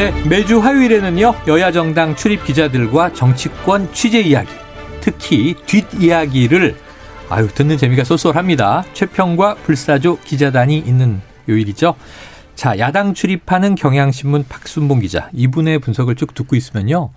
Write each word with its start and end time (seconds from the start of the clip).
네, 0.00 0.14
매주 0.26 0.60
화요일에는요, 0.60 1.34
여야 1.46 1.70
정당 1.70 2.16
출입 2.16 2.42
기자들과 2.46 3.12
정치권 3.12 3.92
취재 3.92 4.22
이야기, 4.22 4.48
특히 5.02 5.54
뒷이야기를 5.66 6.74
아유, 7.28 7.48
듣는 7.48 7.76
재미가 7.76 8.04
쏠쏠합니다. 8.04 8.84
최평과 8.94 9.56
불사조 9.56 10.20
기자단이 10.20 10.78
있는 10.78 11.20
요일이죠. 11.50 11.96
자, 12.54 12.78
야당 12.78 13.12
출입하는 13.12 13.74
경향신문 13.74 14.46
박순봉 14.48 15.00
기자. 15.00 15.28
이분의 15.34 15.80
분석을 15.80 16.14
쭉 16.14 16.32
듣고 16.32 16.56
있으면요. 16.56 17.10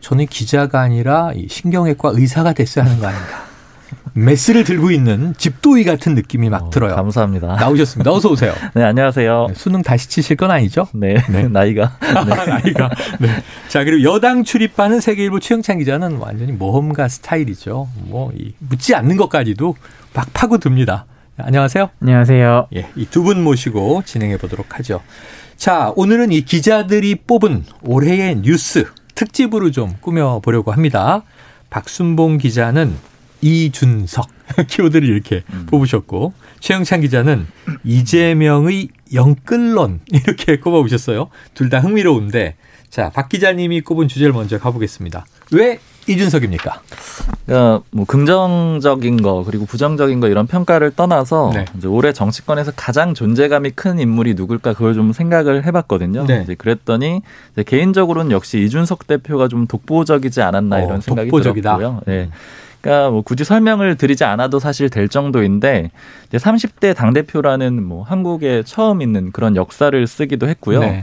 저는 0.00 0.26
기자가 0.26 0.80
아니라 0.80 1.32
신경외과 1.48 2.12
의사가 2.14 2.52
됐어야 2.52 2.84
하는 2.84 3.00
거 3.00 3.08
아닌가. 3.08 3.47
메스를 4.24 4.64
들고 4.64 4.90
있는 4.90 5.34
집도의 5.36 5.84
같은 5.84 6.14
느낌이 6.14 6.48
막 6.50 6.64
어, 6.64 6.70
들어요. 6.70 6.94
감사합니다. 6.96 7.56
나오셨습니다. 7.56 8.10
어서 8.12 8.30
오세요. 8.30 8.52
네, 8.74 8.82
안녕하세요. 8.82 9.46
네, 9.48 9.54
수능 9.54 9.82
다시 9.82 10.08
치실 10.08 10.36
건 10.36 10.50
아니죠? 10.50 10.88
네, 10.92 11.14
네. 11.30 11.42
나이가. 11.48 11.96
네. 12.00 12.34
나이가. 12.46 12.90
네. 13.20 13.28
자, 13.68 13.84
그리고 13.84 14.02
여당 14.12 14.44
출입하는 14.44 15.00
세계일보 15.00 15.40
최영찬 15.40 15.78
기자는 15.78 16.16
완전히 16.16 16.52
모험가 16.52 17.08
스타일이죠. 17.08 17.88
뭐, 18.06 18.32
이, 18.36 18.52
묻지 18.58 18.94
않는 18.94 19.16
것까지도 19.16 19.76
막 20.14 20.26
파고듭니다. 20.32 21.06
안녕하세요. 21.38 21.90
안녕하세요. 22.02 22.68
예, 22.74 22.88
이 22.96 23.06
두 23.06 23.22
분 23.22 23.44
모시고 23.44 24.02
진행해 24.04 24.36
보도록 24.38 24.78
하죠. 24.78 25.00
자, 25.56 25.92
오늘은 25.94 26.32
이 26.32 26.40
기자들이 26.42 27.16
뽑은 27.26 27.64
올해의 27.84 28.40
뉴스 28.42 28.86
특집으로 29.14 29.70
좀 29.70 29.94
꾸며보려고 30.00 30.72
합니다. 30.72 31.22
박순봉 31.70 32.38
기자는 32.38 32.94
이준석 33.40 34.26
키워드를 34.68 35.08
이렇게 35.08 35.42
음. 35.52 35.66
뽑으셨고 35.70 36.32
최영찬 36.60 37.00
기자는 37.02 37.46
이재명의 37.84 38.88
영끌론 39.12 40.00
이렇게 40.12 40.58
꼽아오셨어요. 40.58 41.28
둘 41.54 41.68
다 41.70 41.80
흥미로운데 41.80 42.56
자 42.90 43.10
박 43.10 43.28
기자님이 43.28 43.82
꼽은 43.82 44.08
주제를 44.08 44.32
먼저 44.32 44.58
가보겠습니다. 44.58 45.26
왜 45.52 45.78
이준석입니까? 46.08 46.80
어, 47.48 47.82
뭐 47.90 48.06
긍정적인 48.06 49.20
거 49.20 49.44
그리고 49.44 49.66
부정적인 49.66 50.20
거 50.20 50.28
이런 50.28 50.46
평가를 50.46 50.92
떠나서 50.96 51.50
네. 51.52 51.66
이제 51.76 51.86
올해 51.86 52.14
정치권에서 52.14 52.72
가장 52.76 53.12
존재감이 53.12 53.72
큰 53.72 53.98
인물이 53.98 54.32
누굴까 54.34 54.72
그걸 54.72 54.94
좀 54.94 55.12
생각을 55.12 55.66
해봤거든요. 55.66 56.24
네. 56.26 56.40
이제 56.44 56.54
그랬더니 56.54 57.20
이제 57.52 57.62
개인적으로는 57.62 58.30
역시 58.30 58.58
이준석 58.64 59.06
대표가 59.06 59.48
좀 59.48 59.66
독보적이지 59.66 60.40
않았나 60.40 60.76
어, 60.76 60.84
이런 60.86 61.00
생각이 61.02 61.28
독보적이다. 61.28 61.76
들었고요. 61.76 62.00
네. 62.06 62.22
음. 62.24 62.30
그러니까 62.80 63.10
뭐 63.10 63.22
굳이 63.22 63.44
설명을 63.44 63.96
드리지 63.96 64.24
않아도 64.24 64.58
사실 64.60 64.88
될 64.88 65.08
정도인데 65.08 65.90
이제 66.28 66.38
30대 66.38 66.94
당 66.94 67.12
대표라는 67.12 67.82
뭐 67.82 68.02
한국에 68.04 68.62
처음 68.64 69.02
있는 69.02 69.32
그런 69.32 69.56
역사를 69.56 70.06
쓰기도 70.06 70.48
했고요. 70.48 70.80
네. 70.80 71.02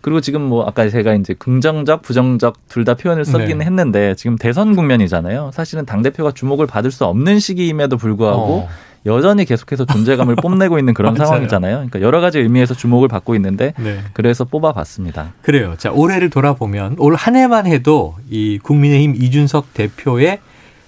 그리고 0.00 0.20
지금 0.20 0.40
뭐 0.42 0.64
아까 0.64 0.88
제가 0.88 1.14
이제 1.14 1.34
긍정적, 1.34 2.02
부정적 2.02 2.68
둘 2.68 2.84
다 2.84 2.94
표현을 2.94 3.24
쓰긴 3.24 3.58
네. 3.58 3.64
했는데 3.64 4.14
지금 4.14 4.36
대선 4.36 4.76
국면이잖아요. 4.76 5.50
사실은 5.52 5.84
당 5.84 6.02
대표가 6.02 6.30
주목을 6.30 6.68
받을 6.68 6.92
수 6.92 7.04
없는 7.06 7.40
시기임에도 7.40 7.96
불구하고 7.96 8.40
어. 8.40 8.68
여전히 9.04 9.44
계속해서 9.44 9.84
존재감을 9.84 10.36
뽐내고 10.42 10.78
있는 10.78 10.94
그런 10.94 11.16
상황이잖아요. 11.16 11.74
그러니까 11.76 12.00
여러 12.02 12.20
가지 12.20 12.38
의미에서 12.38 12.74
주목을 12.74 13.08
받고 13.08 13.34
있는데 13.34 13.72
네. 13.78 13.98
그래서 14.12 14.44
뽑아봤습니다. 14.44 15.32
그래요. 15.42 15.74
자 15.76 15.90
올해를 15.90 16.30
돌아보면 16.30 16.96
올 17.00 17.16
한 17.16 17.34
해만 17.34 17.66
해도 17.66 18.14
이 18.30 18.60
국민의힘 18.62 19.16
이준석 19.16 19.74
대표의 19.74 20.38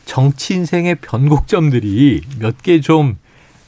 정치 0.09 0.55
인생의 0.55 0.97
변곡점들이 0.97 2.23
몇 2.41 2.63
개 2.63 2.81
좀 2.81 3.17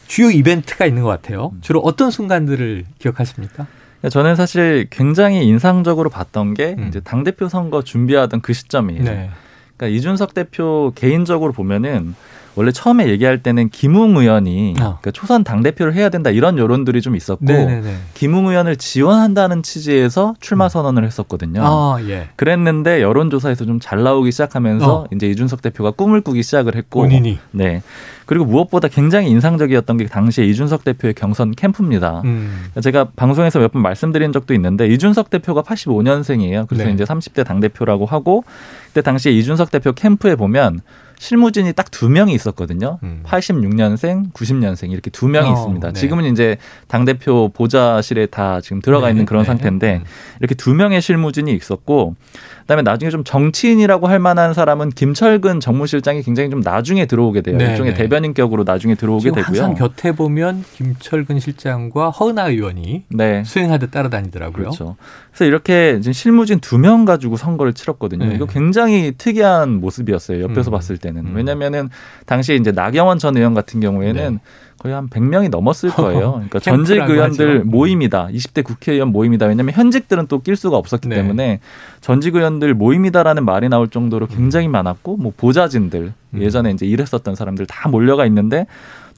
주요 0.06 0.30
이벤트가 0.30 0.86
있는 0.86 1.02
것 1.02 1.08
같아요. 1.10 1.52
주로 1.60 1.80
어떤 1.80 2.10
순간들을 2.10 2.84
기억하십니까? 2.98 3.66
저는 4.10 4.34
사실 4.34 4.86
굉장히 4.90 5.46
인상적으로 5.46 6.08
봤던 6.10 6.54
게 6.54 6.74
음. 6.78 6.88
이제 6.88 7.00
당 7.00 7.22
대표 7.22 7.48
선거 7.48 7.82
준비하던 7.82 8.40
그 8.40 8.52
시점이에요. 8.54 9.02
네. 9.04 9.30
그러니까 9.76 9.96
이준석 9.98 10.32
대표 10.34 10.92
개인적으로 10.94 11.52
보면은 11.52 12.14
원래 12.60 12.72
처음에 12.72 13.08
얘기할 13.08 13.42
때는 13.42 13.70
김웅 13.70 14.18
의원이 14.18 14.72
어. 14.80 14.98
그러니까 15.00 15.10
초선 15.12 15.44
당 15.44 15.62
대표를 15.62 15.94
해야 15.94 16.10
된다 16.10 16.28
이런 16.28 16.58
여론들이 16.58 17.00
좀 17.00 17.16
있었고 17.16 17.42
네네네. 17.46 17.94
김웅 18.12 18.48
의원을 18.48 18.76
지원한다는 18.76 19.62
취지에서 19.62 20.34
출마 20.40 20.66
음. 20.66 20.68
선언을 20.68 21.04
했었거든요. 21.06 21.62
아, 21.64 21.96
예. 22.02 22.28
그랬는데 22.36 23.00
여론조사에서 23.00 23.64
좀 23.64 23.80
잘 23.80 24.02
나오기 24.02 24.30
시작하면서 24.30 24.94
어. 24.94 25.06
이제 25.10 25.26
이준석 25.26 25.62
대표가 25.62 25.92
꿈을 25.92 26.20
꾸기 26.20 26.42
시작을 26.42 26.74
했고 26.76 27.00
본인이 27.00 27.38
네 27.50 27.82
그리고 28.26 28.44
무엇보다 28.44 28.88
굉장히 28.88 29.30
인상적이었던 29.30 29.96
게 29.96 30.06
당시에 30.06 30.44
이준석 30.44 30.84
대표의 30.84 31.14
경선 31.14 31.52
캠프입니다. 31.52 32.20
음. 32.26 32.66
제가 32.82 33.06
방송에서 33.16 33.58
몇 33.58 33.72
번 33.72 33.80
말씀드린 33.82 34.32
적도 34.32 34.52
있는데 34.52 34.86
이준석 34.86 35.30
대표가 35.30 35.62
85년생이에요. 35.62 36.66
그래서 36.68 36.84
네. 36.84 36.92
이제 36.92 37.04
30대 37.04 37.44
당 37.46 37.60
대표라고 37.60 38.04
하고 38.04 38.44
그때 38.88 39.00
당시에 39.00 39.32
이준석 39.32 39.70
대표 39.70 39.92
캠프에 39.92 40.34
보면 40.36 40.80
실무진이 41.20 41.74
딱 41.74 41.90
두 41.90 42.08
명이 42.08 42.32
있었거든요. 42.32 42.98
음. 43.02 43.22
86년생, 43.26 44.32
90년생 44.32 44.90
이렇게 44.90 45.10
두 45.10 45.28
명이 45.28 45.50
어, 45.50 45.52
있습니다. 45.52 45.92
네. 45.92 46.00
지금은 46.00 46.24
이제 46.24 46.56
당 46.88 47.04
대표 47.04 47.50
보좌실에 47.52 48.26
다 48.26 48.60
지금 48.62 48.80
들어가 48.80 49.08
네, 49.08 49.12
있는 49.12 49.26
그런 49.26 49.42
네. 49.42 49.46
상태인데 49.48 49.96
음. 49.96 50.04
이렇게 50.38 50.54
두 50.54 50.72
명의 50.72 51.02
실무진이 51.02 51.52
있었고 51.52 52.14
그다음에 52.60 52.82
나중에 52.82 53.10
좀 53.10 53.24
정치인이라고 53.24 54.06
할 54.06 54.18
만한 54.20 54.54
사람은 54.54 54.90
김철근 54.90 55.60
정무실장이 55.60 56.22
굉장히 56.22 56.48
좀 56.48 56.60
나중에 56.60 57.04
들어오게 57.06 57.42
돼요. 57.42 57.58
네, 57.58 57.72
일종의 57.72 57.92
네. 57.94 57.98
대변인격으로 58.02 58.62
나중에 58.64 58.94
들어오게 58.94 59.30
되고요. 59.32 59.42
항상 59.62 59.74
곁에 59.74 60.12
보면 60.12 60.64
김철근 60.76 61.40
실장과 61.40 62.10
허은하 62.10 62.48
의원이 62.48 63.04
네. 63.08 63.42
수행하듯 63.44 63.90
따라다니더라고요. 63.90 64.52
그렇죠. 64.62 64.96
그래서 65.32 65.44
이렇게 65.44 65.98
지금 66.00 66.12
실무진 66.12 66.60
두 66.60 66.78
명 66.80 67.04
가지고 67.04 67.36
선거를 67.36 67.74
치렀거든요. 67.74 68.24
네. 68.26 68.34
이거 68.36 68.46
굉장히 68.46 69.12
특이한 69.18 69.80
모습이었어요. 69.80 70.42
옆에서 70.44 70.70
음. 70.70 70.72
봤을 70.72 70.96
때 70.96 71.09
는. 71.12 71.26
음. 71.26 71.34
왜냐면은 71.34 71.88
당시에 72.26 72.56
이제 72.56 72.72
나경원 72.72 73.18
전 73.18 73.36
의원 73.36 73.54
같은 73.54 73.80
경우에는 73.80 74.32
네. 74.34 74.40
거의 74.78 74.94
한 74.94 75.08
100명이 75.08 75.50
넘었을 75.50 75.90
거예요. 75.90 76.32
그러니까 76.48 76.58
전직 76.58 76.96
의원들 76.96 77.60
하죠. 77.60 77.64
모임이다. 77.66 78.28
20대 78.28 78.64
국회의원 78.64 79.10
모임이다. 79.12 79.46
왜냐하면 79.46 79.74
현직들은 79.74 80.26
또 80.26 80.40
낄 80.40 80.56
수가 80.56 80.76
없었기 80.78 81.08
네. 81.08 81.16
때문에 81.16 81.60
전직 82.00 82.34
의원들 82.34 82.72
모임이다라는 82.74 83.44
말이 83.44 83.68
나올 83.68 83.88
정도로 83.88 84.26
굉장히 84.26 84.68
음. 84.68 84.72
많았고 84.72 85.18
뭐 85.18 85.32
보좌진들 85.36 86.12
음. 86.34 86.40
예전에 86.40 86.70
이제 86.70 86.86
일했었던 86.86 87.34
사람들 87.34 87.66
다 87.66 87.90
몰려가 87.90 88.24
있는데 88.26 88.66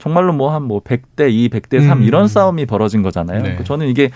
정말로 0.03 0.33
뭐 0.33 0.51
한뭐 0.51 0.67
뭐 0.67 0.79
100대 0.81 1.31
2, 1.31 1.47
100대 1.47 1.87
3 1.87 1.99
음. 1.99 2.03
이런 2.03 2.27
싸움이 2.27 2.65
벌어진 2.65 3.03
거잖아요. 3.03 3.37
네. 3.37 3.41
그러니까 3.43 3.63
저는 3.63 3.87
이게 3.87 4.09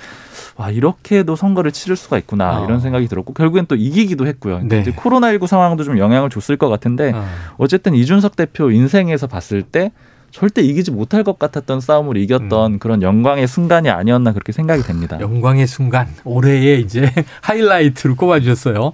와 0.57 0.69
이렇게도 0.69 1.37
선거를 1.37 1.71
치를 1.71 1.95
수가 1.95 2.17
있구나 2.17 2.59
어. 2.59 2.65
이런 2.65 2.81
생각이 2.81 3.07
들었고 3.07 3.33
결국엔 3.33 3.67
또 3.67 3.75
이기기도 3.75 4.27
했고요. 4.27 4.59
네. 4.63 4.81
이제 4.81 4.91
코로나19 4.91 5.47
상황도 5.47 5.85
좀 5.85 5.97
영향을 5.97 6.29
줬을 6.29 6.57
것 6.57 6.67
같은데 6.67 7.13
어. 7.15 7.25
어쨌든 7.57 7.95
이준석 7.95 8.35
대표 8.35 8.69
인생에서 8.69 9.27
봤을 9.27 9.61
때 9.61 9.93
절대 10.31 10.61
이기지 10.61 10.91
못할 10.91 11.23
것 11.23 11.39
같았던 11.39 11.79
싸움을 11.79 12.17
이겼던 12.17 12.73
음. 12.73 12.79
그런 12.79 13.01
영광의 13.01 13.47
순간이 13.47 13.89
아니었나 13.89 14.33
그렇게 14.33 14.51
생각이 14.51 14.83
됩니다. 14.83 15.17
영광의 15.21 15.67
순간 15.67 16.07
올해의 16.25 16.81
이제 16.81 17.09
하이라이트로 17.41 18.15
꼽아주셨어요. 18.15 18.91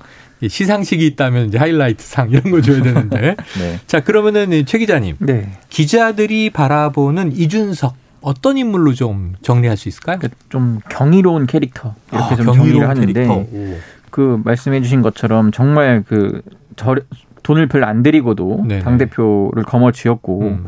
시상식이 0.48 1.06
있다면 1.08 1.48
이제 1.48 1.58
하이라이트 1.58 2.04
상 2.04 2.30
이런 2.30 2.52
거 2.52 2.62
줘야 2.62 2.82
되는데. 2.82 3.36
네. 3.60 3.80
자 3.88 4.00
그러면은 4.00 4.66
최 4.66 4.78
기자님, 4.78 5.18
네. 5.20 5.52
기자들이 5.70 6.50
바라보는 6.50 7.34
이준석 7.36 7.96
어떤 8.22 8.58
인물로 8.58 8.94
좀 8.94 9.34
정리할 9.42 9.76
수 9.78 9.90
있을까요? 9.90 10.18
그러니까 10.18 10.40
좀 10.50 10.80
경이로운 10.90 11.46
캐릭터 11.46 11.96
이렇게 12.12 12.34
아, 12.34 12.36
좀 12.38 12.46
정리를 12.46 12.88
하는데 12.88 13.80
그 14.10 14.42
말씀해주신 14.44 15.02
것처럼 15.02 15.52
정말 15.52 16.04
그 16.08 16.42
저, 16.76 16.96
돈을 17.44 17.68
별로 17.68 17.86
안 17.86 18.04
들이고도 18.04 18.66
당 18.84 18.98
대표를 18.98 19.64
거머쥐었고. 19.64 20.42
음. 20.42 20.66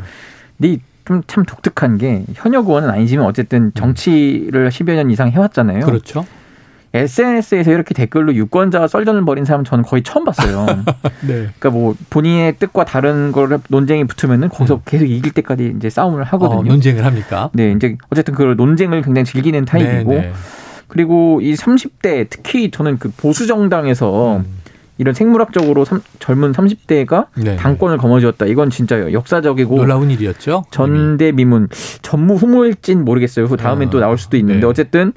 근데 0.58 0.80
좀 1.06 1.22
참 1.28 1.46
독특한 1.46 1.98
게 1.98 2.26
현역 2.34 2.68
의원은 2.68 2.90
아니지만 2.90 3.26
어쨌든 3.26 3.66
음. 3.66 3.72
정치를 3.74 4.70
10여 4.70 4.96
년 4.96 5.12
이상 5.12 5.30
해왔잖아요. 5.30 5.86
그렇죠. 5.86 6.26
SNS에서 6.96 7.72
이렇게 7.72 7.94
댓글로 7.94 8.34
유권자 8.34 8.88
썰전을 8.88 9.26
벌인 9.26 9.44
사람은 9.46 9.66
저는 9.66 9.84
거의 9.84 10.04
처음 10.04 10.24
봤어요. 10.24 10.66
네. 11.22 11.48
그러니까 11.60 11.70
뭐 11.70 11.96
본인의 12.10 12.58
뜻과 12.58 12.86
다른 12.86 13.32
걸 13.32 13.60
논쟁이 13.70 14.06
붙으면은 14.06 14.50
거기서 14.50 14.76
음. 14.76 14.82
계속 14.86 15.06
이길 15.06 15.34
때까지 15.34 15.74
이제 15.78 15.90
싸움을 15.90 16.24
하거든요. 16.24 16.60
어, 16.60 16.64
논쟁을 16.64 17.06
합니까? 17.06 17.50
네, 17.54 17.72
이제 17.72 17.98
어쨌든 18.10 18.34
그 18.34 18.56
논쟁을 18.58 19.02
굉장히 19.02 19.26
즐기는 19.26 19.66
타입이고 19.66 20.12
네, 20.14 20.22
네. 20.22 20.34
그리고 20.88 21.42
이 21.42 21.54
30대 21.56 22.28
특히 22.30 22.72
저는 22.72 22.98
그 23.00 23.12
보수 23.18 23.48
정당에서 23.48 24.38
음. 24.38 24.46
이런 24.98 25.14
생물학적으로 25.14 25.84
삼, 25.84 26.02
젊은 26.20 26.54
30대가 26.54 27.28
네. 27.36 27.58
당권을 27.58 27.98
거머쥐었다. 27.98 28.46
이건 28.46 28.70
진짜 28.70 29.12
역사적이고 29.12 29.76
놀라운 29.76 30.10
일이었죠. 30.10 30.64
전대미문 30.72 31.68
전무 32.02 32.36
후무일진 32.36 33.04
모르겠어요. 33.04 33.46
후 33.46 33.58
다음엔 33.58 33.90
아, 33.90 33.92
또 33.92 34.00
나올 34.00 34.18
수도 34.18 34.38
있는데 34.38 34.62
네. 34.62 34.66
어쨌든 34.66 35.12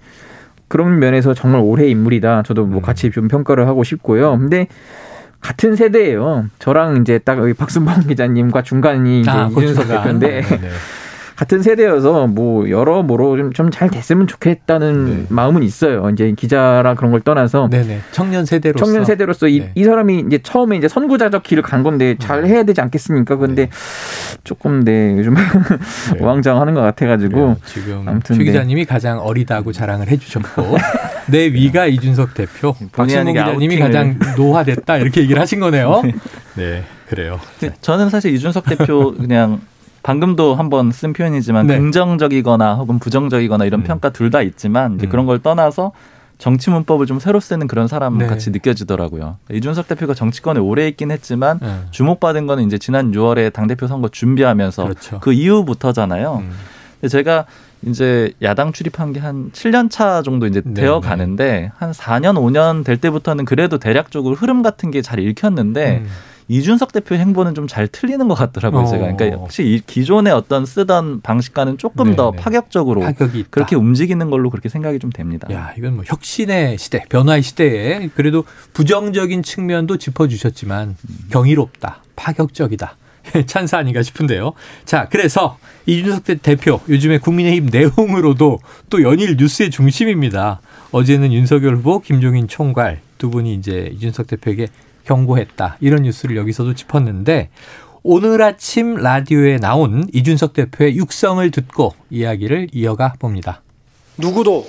그런 0.68 0.98
면에서 0.98 1.34
정말 1.34 1.60
올해 1.62 1.88
인물이다. 1.88 2.42
저도 2.44 2.66
뭐 2.66 2.80
음. 2.80 2.82
같이 2.82 3.10
좀 3.10 3.28
평가를 3.28 3.66
하고 3.66 3.84
싶고요. 3.84 4.38
근데 4.38 4.68
같은 5.40 5.76
세대예요. 5.76 6.46
저랑 6.58 6.98
이제 6.98 7.18
딱 7.18 7.38
박순봉 7.56 8.00
기자님과 8.08 8.62
중간이 8.62 9.20
이제 9.20 9.30
아, 9.30 9.48
이준석 9.50 9.88
대표인데 9.88 10.42
네, 10.42 10.60
네. 10.60 10.68
같은 11.38 11.62
세대여서 11.62 12.26
뭐 12.26 12.68
여러모로 12.68 13.52
좀 13.52 13.68
잘 13.70 13.90
됐으면 13.90 14.26
좋겠다는 14.26 15.04
네. 15.04 15.26
마음은 15.28 15.62
있어요. 15.62 16.10
이제 16.10 16.32
기자라 16.36 16.94
그런 16.94 17.12
걸 17.12 17.20
떠나서 17.20 17.68
네네. 17.70 18.00
청년 18.10 18.44
세대로서 18.44 18.84
청년 18.84 19.04
세대로서 19.04 19.46
이, 19.46 19.60
네. 19.60 19.70
이 19.76 19.84
사람이 19.84 20.24
이제 20.26 20.38
처음에 20.38 20.76
이제 20.76 20.88
선구자적 20.88 21.42
길을 21.44 21.62
간 21.62 21.82
건데 21.84 22.16
잘 22.18 22.42
네. 22.42 22.48
해야 22.48 22.62
되지 22.64 22.80
않겠습니까? 22.80 23.36
근데 23.36 23.66
네. 23.66 23.70
조금 24.42 24.82
네 24.84 25.14
요즘 25.16 25.34
네. 25.34 25.40
우왕좌왕하는 26.18 26.74
것 26.74 26.80
같아가지고 26.80 27.56
지금 27.66 28.02
아무튼 28.08 28.36
최 28.36 28.42
기자님이 28.44 28.84
가장 28.84 29.20
어리다고 29.20 29.70
자랑을 29.70 30.08
해주셨고 30.08 30.76
내 31.30 31.46
위가 31.52 31.86
이준석 31.86 32.34
대표, 32.34 32.74
박신봉 32.92 33.34
기자님이 33.34 33.78
가장 33.78 34.18
노화됐다 34.36 34.96
이렇게 34.96 35.20
얘기를 35.20 35.40
하신 35.40 35.60
거네요. 35.60 36.02
네, 36.56 36.82
그래요. 37.08 37.38
저는 37.82 38.08
사실 38.10 38.34
이준석 38.34 38.64
대표 38.64 39.14
그냥 39.14 39.60
방금도 40.02 40.54
한번 40.54 40.90
쓴 40.92 41.12
표현이지만 41.12 41.66
네. 41.66 41.78
긍정적이거나 41.78 42.74
혹은 42.76 42.98
부정적이거나 42.98 43.64
이런 43.64 43.80
음. 43.80 43.84
평가 43.84 44.10
둘 44.10 44.30
다 44.30 44.42
있지만 44.42 44.96
이제 44.96 45.06
음. 45.06 45.10
그런 45.10 45.26
걸 45.26 45.38
떠나서 45.40 45.92
정치 46.36 46.70
문법을 46.70 47.06
좀 47.06 47.18
새로 47.18 47.40
쓰는 47.40 47.66
그런 47.66 47.88
사람 47.88 48.16
네. 48.18 48.26
같이 48.26 48.50
느껴지더라고요. 48.50 49.38
이준석 49.50 49.88
대표가 49.88 50.14
정치권에 50.14 50.60
오래 50.60 50.86
있긴 50.88 51.10
했지만 51.10 51.58
네. 51.60 51.80
주목받은 51.90 52.46
거는 52.46 52.64
이제 52.66 52.78
지난 52.78 53.10
6월에 53.12 53.52
당 53.52 53.66
대표 53.66 53.86
선거 53.88 54.08
준비하면서 54.08 54.82
그렇죠. 54.84 55.18
그 55.20 55.32
이후부터잖아요. 55.32 56.42
음. 56.42 57.08
제가 57.08 57.46
이제 57.86 58.32
야당 58.42 58.72
출입한 58.72 59.12
게 59.12 59.20
한 59.20 59.50
7년 59.52 59.88
차 59.90 60.22
정도 60.22 60.46
이제 60.46 60.60
네, 60.64 60.74
되어 60.82 61.00
네. 61.00 61.08
가는데 61.08 61.70
한 61.76 61.92
4년 61.92 62.34
5년 62.36 62.84
될 62.84 62.96
때부터는 62.98 63.44
그래도 63.44 63.78
대략적으로 63.78 64.34
흐름 64.34 64.62
같은 64.62 64.90
게 64.90 65.00
잘 65.00 65.18
읽혔는데 65.20 66.02
음. 66.04 66.08
이준석 66.48 66.92
대표 66.92 67.14
행보는 67.14 67.54
좀 67.54 67.68
잘 67.68 67.86
틀리는 67.86 68.26
것 68.28 68.34
같더라고요. 68.34 68.82
어. 68.82 68.86
제가 68.86 69.12
그러니까 69.12 69.36
혹시 69.36 69.62
이 69.62 69.80
기존의 69.86 70.32
어떤 70.32 70.64
쓰던 70.64 71.20
방식과는 71.20 71.76
조금 71.76 72.04
네네. 72.04 72.16
더 72.16 72.30
파격적으로 72.30 73.02
그렇게 73.50 73.76
움직이는 73.76 74.30
걸로 74.30 74.48
그렇게 74.48 74.70
생각이 74.70 74.98
좀 74.98 75.10
됩니다. 75.10 75.46
야 75.52 75.74
이건 75.76 75.96
뭐 75.96 76.04
혁신의 76.06 76.78
시대, 76.78 77.04
변화의 77.10 77.42
시대에 77.42 78.08
그래도 78.14 78.44
부정적인 78.72 79.42
측면도 79.42 79.98
짚어주셨지만 79.98 80.96
경이롭다, 81.30 82.02
파격적이다. 82.16 82.96
찬사 83.46 83.78
아닌가 83.78 84.02
싶은데요. 84.02 84.54
자, 84.86 85.06
그래서 85.10 85.58
이준석 85.86 86.24
대표 86.42 86.80
요즘에 86.88 87.18
국민의힘 87.18 87.66
내용으로도 87.70 88.60
또 88.88 89.02
연일 89.02 89.36
뉴스의 89.36 89.70
중심입니다. 89.70 90.60
어제는 90.92 91.32
윤석열 91.32 91.76
후보, 91.76 92.00
김종인 92.00 92.48
총괄 92.48 93.00
두 93.18 93.30
분이 93.30 93.52
이제 93.54 93.90
이준석 93.94 94.28
대표에게 94.28 94.68
경고했다. 95.08 95.78
이런 95.80 96.02
뉴스를 96.02 96.36
여기서도 96.36 96.74
짚었는데 96.74 97.48
오늘 98.02 98.40
아침 98.42 98.94
라디오에 98.94 99.56
나온 99.56 100.06
이준석 100.12 100.52
대표의 100.52 100.96
육성을 100.96 101.50
듣고 101.50 101.94
이야기를 102.10 102.68
이어가 102.72 103.14
봅니다. 103.18 103.62
누구도 104.16 104.66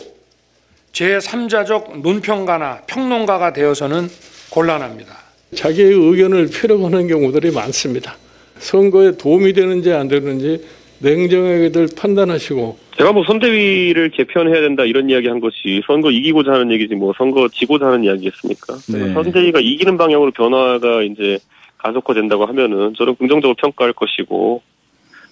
제3자적 0.93 2.01
논평가나 2.01 2.81
평론가가 2.87 3.53
되어서는 3.53 4.09
곤란합니다. 4.49 5.15
자기의 5.55 5.93
의견을 5.93 6.47
표력하는 6.47 7.07
경우들이 7.07 7.51
많습니다. 7.51 8.15
선거에 8.59 9.17
도움이 9.17 9.53
되는지 9.53 9.91
안 9.93 10.07
되는지 10.07 10.65
냉정하게 10.99 11.69
들 11.69 11.87
판단하시고 11.95 12.77
제가 12.97 13.13
뭐 13.13 13.23
선대위를 13.25 14.09
개편해야 14.09 14.61
된다 14.61 14.83
이런 14.83 15.09
이야기 15.09 15.27
한 15.27 15.39
것이 15.39 15.81
선거 15.85 16.11
이기고자 16.11 16.51
하는 16.51 16.71
얘기지 16.71 16.95
뭐 16.95 17.13
선거 17.17 17.47
지고자 17.47 17.87
하는 17.87 18.03
이야기겠습니까? 18.03 18.75
네. 18.91 19.13
선대위가 19.13 19.59
이기는 19.61 19.97
방향으로 19.97 20.31
변화가 20.31 21.03
이제 21.03 21.39
가속화된다고 21.77 22.45
하면은 22.45 22.93
저는 22.97 23.15
긍정적으로 23.15 23.55
평가할 23.55 23.93
것이고 23.93 24.61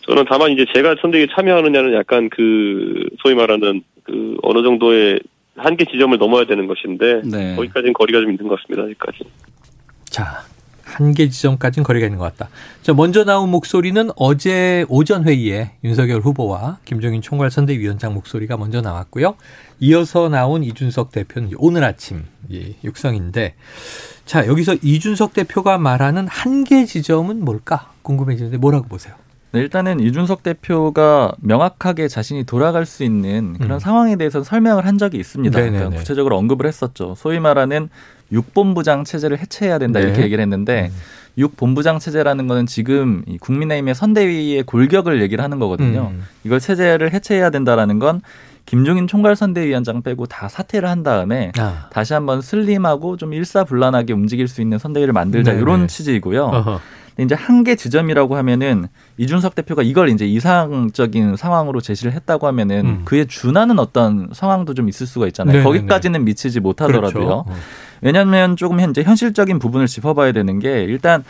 저는 0.08 0.26
다만 0.30 0.52
이제 0.52 0.66
제가 0.74 0.96
선대위에 1.02 1.28
참여하느냐는 1.36 1.94
약간 1.94 2.30
그 2.30 3.10
소위 3.22 3.36
말하는 3.36 3.82
그 4.04 4.38
어느 4.44 4.64
정도의 4.64 5.20
한계 5.58 5.84
지점을 5.86 6.18
넘어야 6.18 6.46
되는 6.46 6.68
것인데 6.68 7.22
네. 7.26 7.56
거기까지는 7.56 7.92
거리가 7.94 8.22
좀 8.22 8.32
있는 8.32 8.48
것 8.48 8.60
같습니다 8.62 8.84
아직까지. 8.84 9.20
자 10.06 10.44
한계 10.88 11.28
지점까지는 11.30 11.84
거리가 11.84 12.06
있는 12.06 12.18
것 12.18 12.26
같다. 12.26 12.50
자, 12.82 12.94
먼저 12.94 13.26
나온 13.26 13.50
목소리는 13.50 14.10
어제 14.16 14.86
오전 14.88 15.26
회의에 15.26 15.72
윤석열 15.84 16.22
후보와 16.22 16.78
김종인 16.86 17.22
총괄 17.22 17.52
선대위원장 17.52 18.14
목소리가 18.14 18.56
먼저 18.58 18.82
나왔고요. 18.82 19.36
이어서 19.80 20.30
나온 20.30 20.64
이준석 20.64 21.12
대표는 21.12 21.52
오늘 21.58 21.84
아침 21.84 22.24
예, 22.52 22.76
육성인데 22.84 23.56
자, 24.26 24.48
여기서 24.48 24.76
이준석 24.82 25.34
대표가 25.34 25.78
말하는 25.78 26.28
한계 26.28 26.86
지점은 26.86 27.44
뭘까 27.44 27.92
궁금해지는데 28.02 28.58
뭐라고 28.58 28.88
보세요? 28.88 29.14
네, 29.52 29.62
일단은 29.62 30.00
이준석 30.00 30.44
대표가 30.44 31.34
명확하게 31.40 32.08
자신이 32.08 32.44
돌아갈 32.44 32.86
수 32.86 33.04
있는 33.04 33.54
그런 33.54 33.74
음. 33.74 33.80
상황에 33.80 34.16
대해서 34.16 34.44
설명을 34.44 34.86
한 34.86 34.98
적이 34.98 35.20
있습니다. 35.20 35.58
그러니까 35.58 35.90
구체적으로 35.90 36.38
언급을 36.38 36.66
했었죠. 36.66 37.16
소위 37.16 37.40
말하는 37.40 37.90
육본부장 38.32 39.04
체제를 39.04 39.40
해체해야 39.40 39.80
된다 39.80 40.00
네. 40.00 40.06
이렇게 40.06 40.24
얘기를 40.24 40.42
했는데 40.42 40.92
음. 40.92 40.98
육본부장 41.38 42.00
체제라는 42.00 42.48
거는 42.48 42.66
지금 42.66 43.24
국민의힘의 43.40 43.94
선대위의 43.94 44.64
골격을 44.64 45.22
얘기를 45.22 45.44
하는 45.44 45.60
거거든요. 45.60 46.12
음. 46.12 46.24
이걸 46.44 46.60
체제를 46.60 47.14
해체해야 47.14 47.52
된다라는 47.52 48.00
건 48.00 48.22
김종인 48.66 49.08
총괄선대위원장 49.08 50.02
빼고 50.02 50.26
다 50.26 50.50
사퇴를 50.50 50.90
한 50.90 51.04
다음에 51.04 51.52
아. 51.58 51.88
다시 51.92 52.14
한번 52.14 52.42
슬림하고 52.42 53.18
좀 53.18 53.34
일사불란하게 53.34 54.14
움직일 54.14 54.48
수 54.48 54.62
있는 54.62 54.78
선대위를 54.78 55.14
만들자 55.14 55.52
네네. 55.52 55.62
이런 55.62 55.88
취지이고요. 55.88 56.44
어허. 56.44 56.80
이제 57.20 57.34
한계 57.34 57.76
지점이라고 57.76 58.36
하면은 58.36 58.88
이준석 59.18 59.56
대표가 59.56 59.82
이걸 59.82 60.10
이제 60.10 60.28
이상적인 60.28 61.36
상황으로 61.36 61.82
제시를 61.82 62.12
했다고 62.14 62.46
하면은 62.48 62.86
음. 62.86 63.02
그에 63.06 63.26
준하는 63.26 63.80
어떤 63.80 64.30
상황도 64.34 64.74
좀 64.76 64.88
있을 64.90 65.08
수가 65.08 65.28
있잖아요. 65.28 65.58
네네네. 65.58 65.64
거기까지는 65.64 66.26
미치지 66.26 66.60
못하더라도요. 66.60 67.12
그렇죠. 67.12 67.46
어. 67.48 67.56
왜냐하면 68.02 68.56
조금 68.56 68.80
현재 68.80 69.04
현실적인 69.04 69.60
부분을 69.60 69.88
짚어봐야 69.88 70.32
되는 70.32 70.60
게 70.60 70.84
일단 70.84 71.24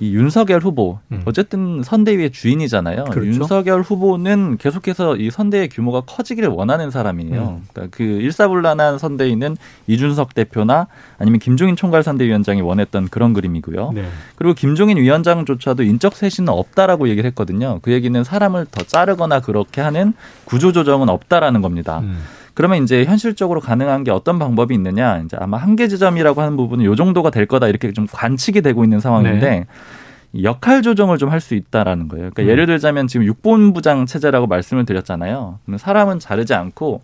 이 0.00 0.14
윤석열 0.14 0.60
후보 0.60 0.98
음. 1.10 1.22
어쨌든 1.24 1.82
선대위의 1.82 2.30
주인이잖아요. 2.30 3.04
그렇죠. 3.04 3.26
윤석열 3.26 3.82
후보는 3.82 4.58
계속해서 4.58 5.16
이 5.16 5.30
선대의 5.30 5.68
규모가 5.68 6.02
커지기를 6.02 6.48
원하는 6.48 6.90
사람이에요. 6.90 7.58
음. 7.60 7.66
그러니까 7.72 7.96
그 7.96 8.02
일사불란한 8.02 8.98
선대위는 8.98 9.56
이준석 9.86 10.34
대표나 10.34 10.86
아니면 11.18 11.40
김종인 11.40 11.74
총괄 11.74 12.02
선대위원장이 12.02 12.60
원했던 12.60 13.08
그런 13.08 13.32
그림이고요. 13.32 13.92
네. 13.94 14.04
그리고 14.36 14.54
김종인 14.54 14.98
위원장조차도 14.98 15.82
인적 15.82 16.14
쇄신은 16.14 16.52
없다라고 16.52 17.08
얘기를 17.08 17.28
했거든요. 17.30 17.80
그 17.82 17.92
얘기는 17.92 18.22
사람을 18.22 18.66
더 18.70 18.84
자르거나 18.84 19.40
그렇게 19.40 19.80
하는 19.80 20.12
구조 20.44 20.72
조정은 20.72 21.08
없다라는 21.08 21.60
겁니다. 21.60 22.00
음. 22.00 22.22
그러면 22.58 22.82
이제 22.82 23.04
현실적으로 23.04 23.60
가능한 23.60 24.02
게 24.02 24.10
어떤 24.10 24.40
방법이 24.40 24.74
있느냐? 24.74 25.18
이제 25.24 25.36
아마 25.38 25.58
한계 25.58 25.86
지점이라고 25.86 26.42
하는 26.42 26.56
부분은 26.56 26.84
요 26.86 26.96
정도가 26.96 27.30
될 27.30 27.46
거다 27.46 27.68
이렇게 27.68 27.92
좀 27.92 28.08
관측이 28.10 28.62
되고 28.62 28.82
있는 28.82 28.98
상황인데 28.98 29.48
네. 29.48 30.42
역할 30.42 30.82
조정을 30.82 31.18
좀 31.18 31.30
할 31.30 31.40
수 31.40 31.54
있다라는 31.54 32.08
거예요. 32.08 32.30
그러니까 32.30 32.42
음. 32.42 32.48
예를 32.48 32.66
들자면 32.66 33.06
지금 33.06 33.26
육본부장 33.26 34.06
체제라고 34.06 34.48
말씀을 34.48 34.86
드렸잖아요. 34.86 35.60
그러면 35.64 35.78
사람은 35.78 36.18
자르지 36.18 36.52
않고 36.52 37.02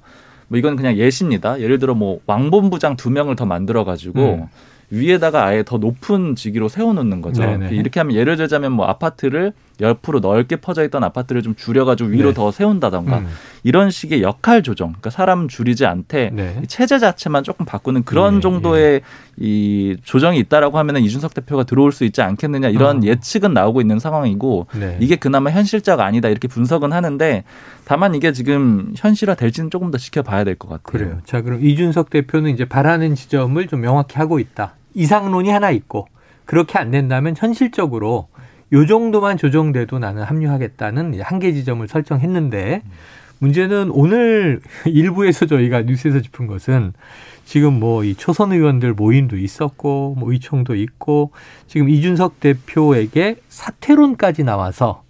뭐 0.49 0.58
이건 0.58 0.75
그냥 0.75 0.96
예시입니다. 0.96 1.61
예를 1.61 1.78
들어 1.78 1.94
뭐 1.94 2.18
왕본부장 2.26 2.96
두 2.96 3.11
명을 3.11 3.37
더 3.37 3.46
만들어 3.46 3.84
가지고 3.84 4.20
음. 4.20 4.46
위에다가 4.90 5.46
아예 5.46 5.62
더 5.62 5.78
높은 5.78 6.34
직위로 6.34 6.68
세워놓는 6.68 7.20
거죠. 7.20 7.42
네네. 7.44 7.76
이렇게 7.76 8.00
하면 8.00 8.16
예를 8.16 8.37
들자면 8.37 8.73
뭐 8.73 8.87
아파트를 8.87 9.52
옆으로 9.80 10.20
넓게 10.20 10.56
퍼져 10.56 10.84
있던 10.84 11.02
아파트를 11.04 11.42
좀 11.42 11.54
줄여가지고 11.54 12.10
위로 12.10 12.28
네. 12.28 12.34
더 12.34 12.50
세운다던가 12.52 13.18
음. 13.18 13.28
이런 13.64 13.90
식의 13.90 14.22
역할 14.22 14.62
조정, 14.62 14.88
그러니까 14.90 15.10
사람 15.10 15.48
줄이지 15.48 15.84
않되 15.86 16.30
네. 16.32 16.62
체제 16.68 16.98
자체만 16.98 17.42
조금 17.42 17.66
바꾸는 17.66 18.04
그런 18.04 18.36
네. 18.36 18.40
정도의 18.40 19.00
이 19.36 19.96
조정이 20.04 20.38
있다라고 20.38 20.78
하면은 20.78 21.00
이준석 21.02 21.34
대표가 21.34 21.64
들어올 21.64 21.90
수 21.90 22.04
있지 22.04 22.22
않겠느냐 22.22 22.68
이런 22.68 22.98
어. 22.98 23.00
예측은 23.02 23.52
나오고 23.52 23.80
있는 23.80 23.98
상황이고 23.98 24.68
네. 24.78 24.96
이게 25.00 25.16
그나마 25.16 25.50
현실적 25.50 25.98
아니다 26.00 26.28
이렇게 26.28 26.46
분석은 26.46 26.92
하는데 26.92 27.42
다만 27.84 28.14
이게 28.14 28.32
지금 28.32 28.92
현실화 28.96 29.34
될지는 29.34 29.70
조금 29.70 29.90
더 29.90 29.98
지켜봐야 29.98 30.44
될 30.44 30.54
것 30.54 30.68
같아요. 30.68 30.82
그래요. 30.84 31.18
자 31.24 31.42
그럼 31.42 31.64
이준석 31.64 32.10
대표는 32.10 32.52
이제 32.52 32.64
바라는 32.64 33.16
지점을 33.16 33.66
좀 33.66 33.80
명확히 33.80 34.18
하고 34.18 34.38
있다. 34.38 34.74
이상론이 34.94 35.50
하나 35.50 35.70
있고 35.72 36.06
그렇게 36.44 36.78
안 36.78 36.90
된다면 36.92 37.34
현실적으로 37.36 38.28
요 38.74 38.86
정도만 38.86 39.38
조정돼도 39.38 39.98
나는 39.98 40.22
합류하겠다는 40.22 41.20
한계 41.22 41.52
지점을 41.52 41.86
설정했는데 41.88 42.82
문제는 43.38 43.90
오늘 43.90 44.60
일부에서 44.86 45.46
저희가 45.46 45.82
뉴스에서 45.82 46.20
짚은 46.20 46.46
것은 46.46 46.92
지금 47.44 47.78
뭐 47.78 48.04
이 48.04 48.14
초선 48.14 48.52
의원들 48.52 48.94
모임도 48.94 49.36
있었고 49.36 50.16
뭐 50.18 50.32
의총도 50.32 50.74
있고 50.76 51.30
지금 51.66 51.88
이준석 51.88 52.40
대표에게 52.40 53.36
사퇴론까지 53.48 54.44
나와서 54.44 55.02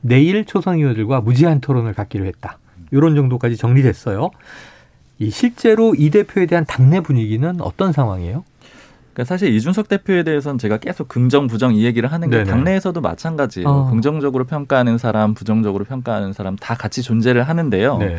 내일 0.00 0.44
초선 0.44 0.76
의원들과 0.76 1.20
무제한 1.20 1.60
토론을 1.60 1.94
갖기로 1.94 2.26
했다. 2.26 2.58
이런 2.90 3.16
정도까지 3.16 3.56
정리됐어요. 3.56 4.30
이 5.18 5.30
실제로 5.30 5.94
이 5.96 6.10
대표에 6.10 6.46
대한 6.46 6.64
당내 6.66 7.00
분위기는 7.00 7.60
어떤 7.60 7.92
상황이에요? 7.92 8.44
그러니까 9.16 9.24
사실 9.24 9.54
이준석 9.54 9.88
대표에 9.88 10.24
대해서는 10.24 10.58
제가 10.58 10.76
계속 10.76 11.08
긍정 11.08 11.46
부정 11.46 11.74
이 11.74 11.84
얘기를 11.86 12.12
하는 12.12 12.28
게 12.28 12.36
네네. 12.36 12.50
당내에서도 12.50 13.00
마찬가지예요. 13.00 13.66
어. 13.66 13.90
긍정적으로 13.90 14.44
평가하는 14.44 14.98
사람, 14.98 15.32
부정적으로 15.32 15.86
평가하는 15.86 16.34
사람 16.34 16.54
다 16.56 16.74
같이 16.74 17.00
존재를 17.00 17.42
하는데요. 17.44 17.96
네. 17.96 18.18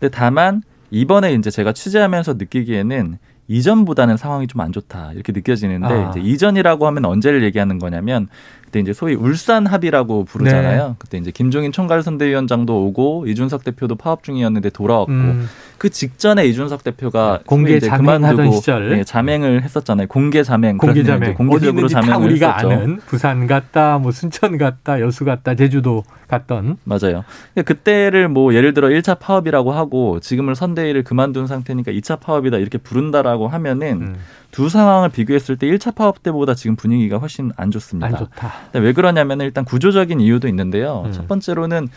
근데 0.00 0.10
다만 0.10 0.62
이번에 0.90 1.34
이제 1.34 1.50
제가 1.50 1.74
취재하면서 1.74 2.34
느끼기에는 2.38 3.18
이전보다는 3.48 4.16
상황이 4.16 4.46
좀 4.46 4.62
안 4.62 4.72
좋다 4.72 5.12
이렇게 5.12 5.32
느껴지는데 5.32 5.86
아. 5.86 6.10
이제 6.10 6.20
이전이라고 6.20 6.86
하면 6.86 7.04
언제를 7.04 7.42
얘기하는 7.44 7.78
거냐면 7.78 8.26
그때 8.68 8.80
이제 8.80 8.92
소위 8.92 9.14
울산 9.14 9.66
합의라고 9.66 10.24
부르잖아요. 10.24 10.88
네. 10.88 10.94
그때 10.98 11.16
이제 11.16 11.30
김종인 11.30 11.72
총괄 11.72 12.02
선대위원장도 12.02 12.84
오고 12.84 13.24
이준석 13.26 13.64
대표도 13.64 13.94
파업 13.94 14.22
중이었는데 14.22 14.68
돌아왔고 14.70 15.10
음. 15.10 15.48
그 15.78 15.88
직전에 15.88 16.44
이준석 16.46 16.84
대표가 16.84 17.40
공개 17.46 17.80
자맹하던 17.80 18.52
시절 18.52 18.90
네, 18.90 19.04
자맹을 19.04 19.62
했었잖아요. 19.62 20.08
공개 20.08 20.42
자맹, 20.42 20.76
공개 20.76 21.02
자맹, 21.02 21.32
공개적으로 21.32 21.88
자맹을 21.88 22.26
우리가 22.26 22.56
했었죠. 22.56 22.70
아는 22.70 22.96
부산 23.06 23.46
갔다, 23.46 23.96
뭐 23.96 24.12
순천 24.12 24.58
갔다, 24.58 25.00
여수 25.00 25.24
갔다, 25.24 25.54
제주도 25.54 26.04
갔던 26.28 26.76
맞아요. 26.84 27.24
그때를 27.64 28.28
뭐 28.28 28.52
예를 28.52 28.74
들어 28.74 28.88
1차 28.88 29.18
파업이라고 29.18 29.72
하고 29.72 30.20
지금을 30.20 30.54
선대위를 30.54 31.04
그만둔 31.04 31.46
상태니까 31.46 31.92
2차 31.92 32.20
파업이다 32.20 32.58
이렇게 32.58 32.76
부른다라고 32.76 33.48
하면은 33.48 34.02
음. 34.02 34.16
두 34.50 34.68
상황을 34.68 35.10
비교했을 35.10 35.56
때 35.56 35.66
1차 35.66 35.94
파업 35.94 36.22
때보다 36.22 36.54
지금 36.54 36.74
분위기가 36.76 37.18
훨씬 37.18 37.52
안 37.56 37.70
좋습니다. 37.70 38.06
안 38.06 38.16
좋다. 38.16 38.52
왜 38.74 38.92
그러냐면 38.92 39.40
일단 39.40 39.64
구조적인 39.64 40.20
이유도 40.20 40.48
있는데요. 40.48 41.02
음. 41.06 41.12
첫 41.12 41.28
번째로는 41.28 41.88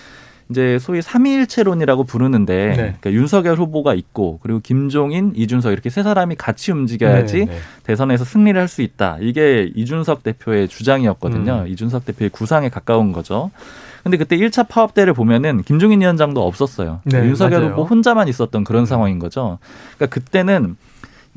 이제 0.49 0.77
소위 0.79 1.01
삼위일체론이라고 1.01 2.03
부르는데 2.03 2.67
네. 2.67 2.75
그러니까 2.75 3.13
윤석열 3.13 3.55
후보가 3.57 3.93
있고 3.93 4.39
그리고 4.43 4.59
김종인, 4.59 5.31
이준석 5.33 5.71
이렇게 5.71 5.89
세 5.89 6.03
사람이 6.03 6.35
같이 6.35 6.73
움직여야지 6.73 7.37
네, 7.39 7.45
네. 7.45 7.59
대선에서 7.83 8.25
승리를 8.25 8.59
할 8.59 8.67
수 8.67 8.81
있다. 8.81 9.17
이게 9.21 9.71
이준석 9.73 10.23
대표의 10.23 10.67
주장이었거든요. 10.67 11.63
음. 11.65 11.67
이준석 11.67 12.05
대표의 12.05 12.29
구상에 12.31 12.67
가까운 12.67 13.13
거죠. 13.13 13.49
근데 14.03 14.17
그때 14.17 14.35
1차 14.35 14.67
파업 14.67 14.93
때를 14.93 15.13
보면은 15.13 15.61
김종인 15.63 16.01
위원장도 16.01 16.45
없었어요. 16.45 16.99
네, 17.05 17.19
윤석열 17.19 17.61
맞아요. 17.61 17.71
후보 17.73 17.83
혼자만 17.83 18.27
있었던 18.27 18.63
그런 18.65 18.85
상황인 18.85 19.19
거죠. 19.19 19.57
그러니까 19.95 20.13
그때는 20.13 20.75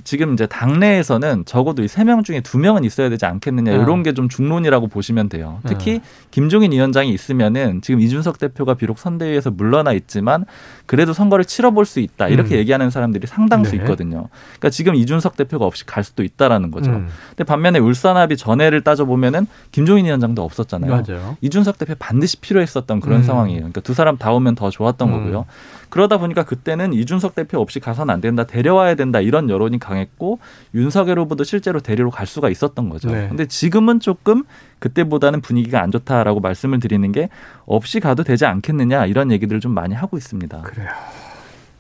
지금 0.03 0.35
이제 0.35 0.47
당내에서는 0.47 1.45
적어도 1.45 1.83
이 1.83 1.87
세 1.87 2.05
명 2.05 2.25
중에 2.25 2.41
두 2.41 2.59
명은 2.59 2.83
있어야 2.85 3.09
되지 3.09 3.27
않겠느냐 3.27 3.73
아. 3.73 3.75
이런 3.77 4.03
게 4.03 4.13
좀 4.13 4.29
중론이라고 4.29 4.89
보시면 4.89 5.29
돼요. 5.29 5.61
특히 5.67 6.01
아. 6.03 6.27
김종인 6.31 6.73
위원장이 6.73 7.11
있으면은 7.11 7.81
지금 7.81 8.01
이준석 8.01 8.39
대표가 8.39 8.75
비록 8.75 8.99
선대위에서 8.99 9.51
물러나 9.53 9.93
있지만 9.93 10.45
그래도 10.87 11.13
선거를 11.13 11.45
치러볼 11.45 11.85
수 11.87 12.01
있다 12.01 12.29
이렇게 12.29 12.57
음. 12.57 12.59
얘기하는 12.59 12.91
사람들이 12.91 13.27
상당수 13.27 13.71
네. 13.73 13.77
있거든요. 13.79 14.29
그러니까 14.59 14.71
지금 14.71 14.95
이준석 14.95 15.37
대표가 15.37 15.65
없이 15.65 15.87
갈 15.87 16.03
수도 16.05 16.23
있다라는 16.23 16.71
거죠. 16.71 16.91
음. 16.91 17.09
근데 17.31 17.45
반면에 17.45 17.79
울산합의 17.79 18.37
전해를 18.37 18.83
따져 18.83 19.05
보면은 19.05 19.47
김종인 19.73 20.07
위원장도 20.07 20.43
없었잖아요. 20.43 20.91
맞아요. 20.91 21.37
이준석 21.41 21.79
대표 21.79 21.95
반드시 21.99 22.37
필요했었던 22.41 23.01
그런 23.01 23.21
음. 23.21 23.23
상황이에요. 23.23 23.61
그러니까 23.61 23.81
두 23.81 23.95
사람 23.95 24.19
다 24.19 24.33
오면 24.33 24.55
더 24.57 24.71
좋았던 24.71 25.09
음. 25.09 25.13
거고요. 25.13 25.47
그러다 25.95 26.19
보니까 26.19 26.43
그때는 26.43 26.93
이준석 26.93 27.37
대표 27.37 27.61
없이 27.61 27.79
가선 27.79 28.11
안 28.11 28.21
된다, 28.21 28.43
데려와야 28.43 28.97
된다 28.97 29.21
이런 29.21 29.49
여론이 29.49 29.79
강했고 29.79 30.41
윤석열 30.75 31.21
후보도 31.21 31.45
실제로 31.45 31.79
데리러 31.79 32.11
갈 32.11 32.27
수가 32.27 32.51
있었던 32.51 32.89
거죠. 32.89 33.13
네. 33.13 33.29
근데 33.29 33.47
지금은 33.47 34.01
조금 34.01 34.43
그때보다는 34.81 35.41
분위기가 35.41 35.81
안 35.83 35.93
좋다라고 35.93 36.41
말씀을 36.41 36.81
드리는 36.81 37.13
게 37.13 37.29
없이 37.65 38.01
가도 38.01 38.25
되지 38.25 38.45
않겠느냐 38.45 39.07
이런 39.07 39.31
얘기들을 39.31 39.61
좀 39.61 39.71
많이 39.73 39.95
하고 39.95 40.17
있습니다. 40.17 40.63
그래요. 40.63 40.89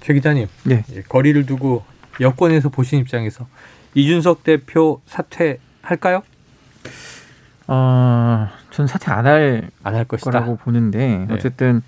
최 0.00 0.14
기자님, 0.14 0.46
네. 0.62 0.84
거리를 1.08 1.44
두고 1.46 1.82
여권에서 2.20 2.68
보신 2.68 3.00
입장에서 3.00 3.48
이준석 3.94 4.44
대표 4.44 5.00
사퇴할까요? 5.06 6.22
어, 7.66 8.46
전 8.70 8.86
사퇴 8.86 9.10
안 9.10 9.26
할 9.26 9.70
안 9.82 9.94
할 9.96 10.04
것이다. 10.04 10.30
거라고 10.30 10.54
보는데 10.56 11.24
네. 11.26 11.34
어쨌든 11.34 11.82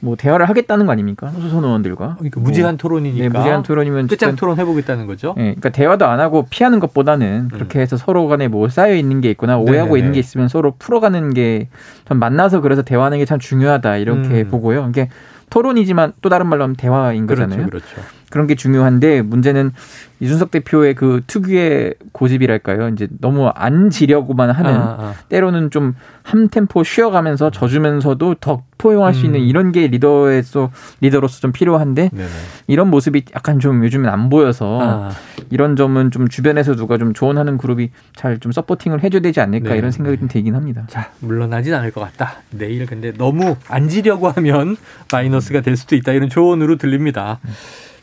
뭐 0.00 0.16
대화를 0.16 0.48
하겠다는 0.48 0.86
거 0.86 0.92
아닙니까? 0.92 1.28
소선 1.30 1.64
의원들과. 1.64 2.16
그러니까 2.18 2.40
무제한 2.40 2.72
뭐, 2.74 2.78
토론이니까. 2.78 3.22
네, 3.22 3.28
무제한 3.28 3.62
토론이면 3.62 4.06
끝장 4.06 4.36
토론 4.36 4.58
해보겠다는 4.58 5.06
거죠. 5.06 5.34
네, 5.36 5.42
그러니까 5.44 5.70
대화도 5.70 6.06
안 6.06 6.20
하고 6.20 6.46
피하는 6.48 6.78
것보다는 6.80 7.48
그렇게 7.52 7.78
음. 7.78 7.82
해서 7.82 7.96
서로 7.96 8.28
간에 8.28 8.48
뭐 8.48 8.68
쌓여 8.68 8.94
있는 8.94 9.20
게 9.20 9.30
있거나 9.30 9.58
오해하고 9.58 9.94
네네네. 9.94 9.98
있는 9.98 10.12
게 10.12 10.20
있으면 10.20 10.48
서로 10.48 10.74
풀어가는 10.78 11.34
게좀 11.34 12.18
만나서 12.18 12.60
그래서 12.60 12.82
대화하는 12.82 13.18
게 13.18 13.28
참 13.28 13.38
중요하다 13.38 13.96
이렇게 13.98 14.42
음. 14.42 14.48
보고요. 14.48 14.86
이게 14.88 15.10
토론이지만 15.50 16.12
또 16.22 16.28
다른 16.28 16.46
말로 16.46 16.62
하면 16.62 16.76
대화인 16.76 17.26
거잖아요. 17.26 17.66
그렇죠, 17.66 17.86
그렇죠. 17.94 18.08
그런 18.30 18.46
게 18.46 18.54
중요한데 18.54 19.22
문제는 19.22 19.72
이준석 20.20 20.50
대표의 20.50 20.94
그 20.94 21.22
특유의 21.26 21.94
고집이랄까요. 22.12 22.88
이제 22.88 23.08
너무 23.20 23.48
안 23.48 23.90
지려고만 23.90 24.50
하는 24.50 24.74
아, 24.74 24.96
아. 24.98 25.14
때로는 25.28 25.70
좀 25.70 25.94
한 26.28 26.48
템포 26.50 26.84
쉬어가면서 26.84 27.50
져주면서도 27.50 28.34
더 28.34 28.62
포용할 28.78 29.12
수 29.12 29.26
있는 29.26 29.40
음. 29.40 29.44
이런 29.44 29.72
게 29.72 29.86
리더에서 29.88 30.70
리더로서 31.00 31.40
좀 31.40 31.52
필요한데 31.52 32.10
네네. 32.12 32.28
이런 32.68 32.88
모습이 32.90 33.24
약간 33.34 33.58
좀 33.60 33.84
요즘엔 33.84 34.08
안 34.08 34.30
보여서 34.30 34.78
아. 34.80 35.10
이런 35.50 35.76
점은 35.76 36.10
좀 36.10 36.28
주변에서 36.28 36.76
누가 36.76 36.96
좀 36.96 37.12
조언하는 37.12 37.58
그룹이 37.58 37.90
잘 38.16 38.38
좀 38.38 38.52
서포팅을 38.52 39.02
해줘야 39.02 39.20
되지 39.20 39.40
않을까 39.40 39.70
네. 39.70 39.78
이런 39.78 39.90
생각이 39.90 40.16
좀 40.16 40.28
들긴 40.28 40.54
합니다. 40.54 40.84
자 40.88 41.10
물러나진 41.18 41.74
않을 41.74 41.90
것 41.90 42.00
같다. 42.00 42.36
내일 42.50 42.86
근데 42.86 43.12
너무 43.12 43.56
안 43.68 43.88
지려고 43.88 44.28
하면 44.28 44.76
마이너스가 45.12 45.60
될 45.60 45.76
수도 45.76 45.96
있다 45.96 46.12
이런 46.12 46.28
조언으로 46.28 46.76
들립니다. 46.76 47.40
음. 47.44 47.50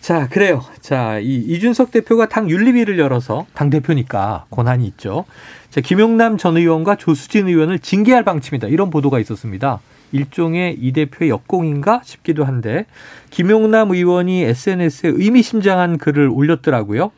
자, 0.02 0.28
그래요. 0.28 0.62
자, 0.82 1.18
이 1.18 1.38
이준석 1.38 1.90
대표가 1.90 2.28
당 2.28 2.48
윤리위를 2.48 3.00
열어서 3.00 3.48
당 3.56 3.72
대표니까 3.72 4.46
권한이 4.52 4.86
있죠. 4.88 5.26
자, 5.72 5.82
김용남 5.82 6.38
전 6.38 6.58
의원과 6.58 6.98
조수진 6.98 7.48
의원을 7.48 7.80
징계할 7.80 8.24
방침이다. 8.24 8.68
이런 8.68 8.92
보도가 8.92 9.20
있었습니다. 9.20 9.80
일종의 10.16 10.78
이 10.80 10.92
대표의 10.92 11.30
역공인가 11.30 12.02
싶기도 12.04 12.46
한데 12.46 12.86
김용남 13.30 13.92
의원이 13.92 14.44
SNS에 14.44 15.10
의미심장한 15.16 15.98
글을 15.98 16.30
올렸더라고요. 16.30 17.12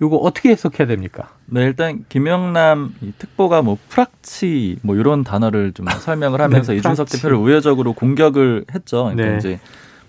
요거 0.00 0.16
어떻게 0.16 0.50
해석해야 0.50 0.86
됩니까? 0.86 1.28
네, 1.46 1.62
일단 1.62 2.04
김용남 2.08 2.94
특보가 3.18 3.62
뭐 3.62 3.76
프락치 3.88 4.78
뭐 4.82 4.94
이런 4.94 5.24
단어를 5.24 5.72
좀 5.72 5.86
설명을 6.00 6.40
하면서 6.40 6.72
네, 6.72 6.78
이준석 6.78 7.08
대표를 7.10 7.36
우회적으로 7.36 7.92
공격을 7.92 8.66
했죠. 8.72 9.04
그러니까 9.04 9.28
네. 9.28 9.36
이제 9.38 9.60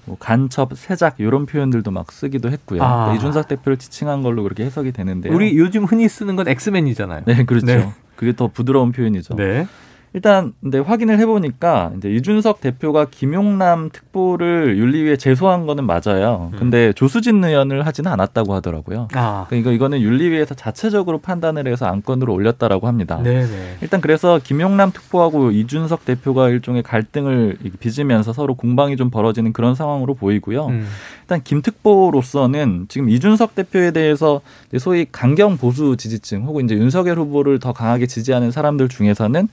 뭐 0.05 0.15
간첩, 0.19 0.75
세작 0.75 1.15
이런 1.17 1.45
표현들도 1.45 1.89
막 1.91 2.11
쓰기도 2.11 2.51
했고요. 2.51 2.83
아. 2.83 3.05
그러니까 3.05 3.15
이준석 3.15 3.47
대표를 3.47 3.77
지칭한 3.77 4.21
걸로 4.21 4.43
그렇게 4.43 4.63
해석이 4.63 4.91
되는데요. 4.91 5.33
우리 5.33 5.57
요즘 5.57 5.85
흔히 5.85 6.07
쓰는 6.07 6.35
건 6.35 6.47
엑스맨이잖아요. 6.47 7.23
네, 7.25 7.43
그렇죠. 7.45 7.65
네. 7.65 7.89
그게 8.15 8.35
더 8.35 8.47
부드러운 8.47 8.91
표현이죠. 8.91 9.35
네. 9.35 9.67
일단 10.13 10.53
근데 10.61 10.79
확인을 10.79 11.19
해보니까 11.19 11.91
이제 11.97 12.09
이준석 12.09 12.61
대표가 12.61 13.05
김용남 13.09 13.89
특보를 13.91 14.77
윤리위에 14.77 15.17
제소한 15.17 15.67
거는 15.67 15.85
맞아요. 15.85 16.49
음. 16.53 16.59
근데 16.59 16.93
조수진 16.93 17.43
의원을 17.43 17.85
하지는 17.85 18.11
않았다고 18.11 18.53
하더라고요. 18.55 19.07
아. 19.13 19.45
그러니까 19.49 19.71
이거는 19.71 20.01
윤리위에서 20.01 20.55
자체적으로 20.55 21.19
판단을 21.19 21.67
해서 21.67 21.85
안건으로 21.85 22.33
올렸다라고 22.33 22.87
합니다. 22.87 23.21
네네. 23.21 23.77
일단 23.81 24.01
그래서 24.01 24.39
김용남 24.43 24.91
특보하고 24.91 25.51
이준석 25.51 26.05
대표가 26.05 26.49
일종의 26.49 26.81
갈등을 26.83 27.57
빚으면서 27.79 28.33
서로 28.33 28.55
공방이 28.55 28.97
좀 28.97 29.11
벌어지는 29.11 29.53
그런 29.53 29.75
상황으로 29.75 30.15
보이고요. 30.15 30.67
음. 30.67 30.87
일단 31.21 31.41
김 31.43 31.61
특보로서는 31.61 32.87
지금 32.89 33.09
이준석 33.09 33.53
대표에 33.53 33.91
대해서 33.91 34.41
소위 34.79 35.05
강경 35.11 35.57
보수 35.57 35.95
지지층 35.95 36.45
혹은 36.45 36.65
이제 36.65 36.73
윤석열 36.73 37.19
후보를 37.19 37.59
더 37.59 37.71
강하게 37.71 38.07
지지하는 38.07 38.49
사람들 38.49 38.89
중에서는 38.89 39.47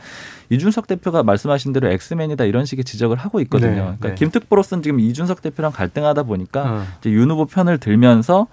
이준석 0.51 0.87
대표가 0.87 1.23
말씀하신 1.23 1.73
대로 1.73 1.89
엑스맨이다 1.89 2.45
이런 2.45 2.65
식의 2.65 2.85
지적을 2.85 3.17
하고 3.17 3.41
있거든요. 3.41 3.71
네, 3.71 3.81
그러니까 3.81 4.09
네. 4.11 4.15
김특보로서는 4.15 4.83
지금 4.83 5.01
이준석 5.01 5.43
대표랑 5.43 5.73
갈등하다 5.73 6.25
보니까 6.25 6.63
어. 6.65 6.85
이제 7.01 7.11
윤 7.11 7.31
후보 7.31 7.47
편을 7.47 7.79
들면서 7.79 8.47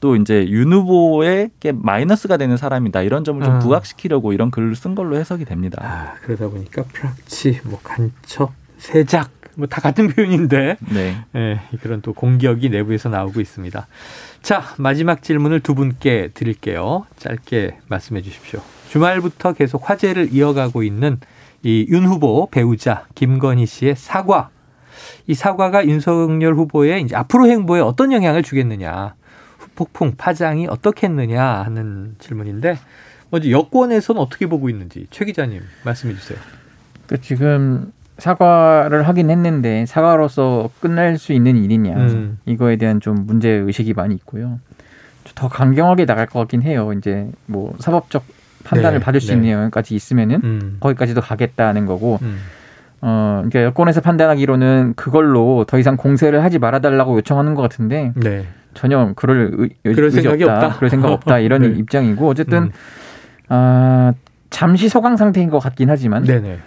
또 0.00 0.16
이제 0.16 0.48
윤 0.48 0.72
후보에게 0.72 1.72
마이너스가 1.72 2.36
되는 2.36 2.56
사람이다 2.56 3.02
이런 3.02 3.24
점을 3.24 3.44
좀 3.44 3.56
어. 3.56 3.58
부각시키려고 3.58 4.32
이런 4.32 4.50
글을 4.50 4.74
쓴 4.76 4.94
걸로 4.94 5.16
해석이 5.16 5.44
됩니다. 5.44 5.78
아, 5.82 6.14
그러다 6.22 6.48
보니까 6.48 6.84
프락치, 6.84 7.60
뭐 7.64 7.78
간첩, 7.82 8.52
세작 8.78 9.30
뭐 9.56 9.66
다 9.68 9.80
같은 9.80 10.08
표현인데 10.08 10.76
네. 10.90 11.16
네. 11.32 11.60
그런 11.82 12.00
또 12.00 12.12
공격이 12.12 12.70
내부에서 12.70 13.08
나오고 13.08 13.40
있습니다. 13.40 13.86
자 14.42 14.62
마지막 14.78 15.22
질문을 15.22 15.60
두 15.60 15.74
분께 15.74 16.30
드릴게요. 16.34 17.06
짧게 17.18 17.78
말씀해 17.88 18.22
주십시오. 18.22 18.60
주말부터 18.88 19.52
계속 19.52 19.88
화제를 19.88 20.32
이어가고 20.32 20.82
있는 20.82 21.20
이 21.62 21.86
윤 21.90 22.06
후보 22.06 22.48
배우자 22.50 23.06
김건희 23.14 23.66
씨의 23.66 23.96
사과 23.96 24.48
이 25.26 25.34
사과가 25.34 25.86
윤석열 25.86 26.54
후보의 26.54 27.02
이제 27.02 27.14
앞으로 27.16 27.46
행보에 27.46 27.80
어떤 27.80 28.12
영향을 28.12 28.42
주겠느냐. 28.42 29.14
후폭풍 29.58 30.14
파장이 30.16 30.66
어떻겠느냐 30.68 31.42
하는 31.42 32.14
질문인데 32.18 32.76
먼저 33.30 33.50
여권에서는 33.50 34.20
어떻게 34.20 34.46
보고 34.46 34.68
있는지 34.68 35.06
최 35.10 35.24
기자님 35.24 35.62
말씀해 35.84 36.14
주세요. 36.14 36.38
그 37.06 37.20
지금 37.20 37.92
사과를 38.18 39.06
하긴 39.08 39.30
했는데 39.30 39.86
사과로서 39.86 40.70
끝날 40.80 41.16
수 41.18 41.32
있는 41.32 41.56
일이냐 41.56 41.94
음. 41.96 42.38
이거에 42.46 42.76
대한 42.76 43.00
좀 43.00 43.26
문제 43.26 43.48
의식이 43.48 43.94
많이 43.94 44.14
있고요. 44.16 44.60
더 45.34 45.48
강경하게 45.48 46.06
나갈 46.06 46.26
것 46.26 46.40
같긴 46.40 46.62
해요. 46.62 46.92
이제 46.92 47.30
뭐 47.46 47.74
사법적 47.78 48.24
판단을 48.64 48.98
네, 48.98 49.04
받을 49.04 49.20
수 49.20 49.28
네. 49.28 49.34
있는 49.34 49.50
영역까지 49.50 49.94
있으면은 49.94 50.40
음. 50.44 50.76
거기까지도 50.80 51.20
가겠다는 51.20 51.86
거고. 51.86 52.18
음. 52.22 52.38
어, 53.02 53.42
그러니까 53.48 53.62
여권에서 53.64 54.02
판단하기로는 54.02 54.92
그걸로 54.94 55.64
더 55.66 55.78
이상 55.78 55.96
공세를 55.96 56.44
하지 56.44 56.58
말아달라고 56.58 57.16
요청하는 57.16 57.54
것 57.54 57.62
같은데 57.62 58.12
네. 58.14 58.44
전혀 58.74 59.12
그럴 59.16 59.52
의, 59.56 59.94
그럴 59.94 60.10
생각이 60.10 60.44
없다. 60.44 60.66
없다. 60.66 60.76
그럴 60.76 60.90
생각 60.90 61.10
없다 61.10 61.38
이런 61.38 61.62
네. 61.72 61.78
입장이고 61.78 62.28
어쨌든 62.28 62.64
음. 62.64 62.70
아 63.48 64.12
잠시 64.50 64.90
소강 64.90 65.16
상태인 65.16 65.48
것 65.48 65.60
같긴 65.60 65.88
하지만 65.88 66.24
네네. 66.24 66.58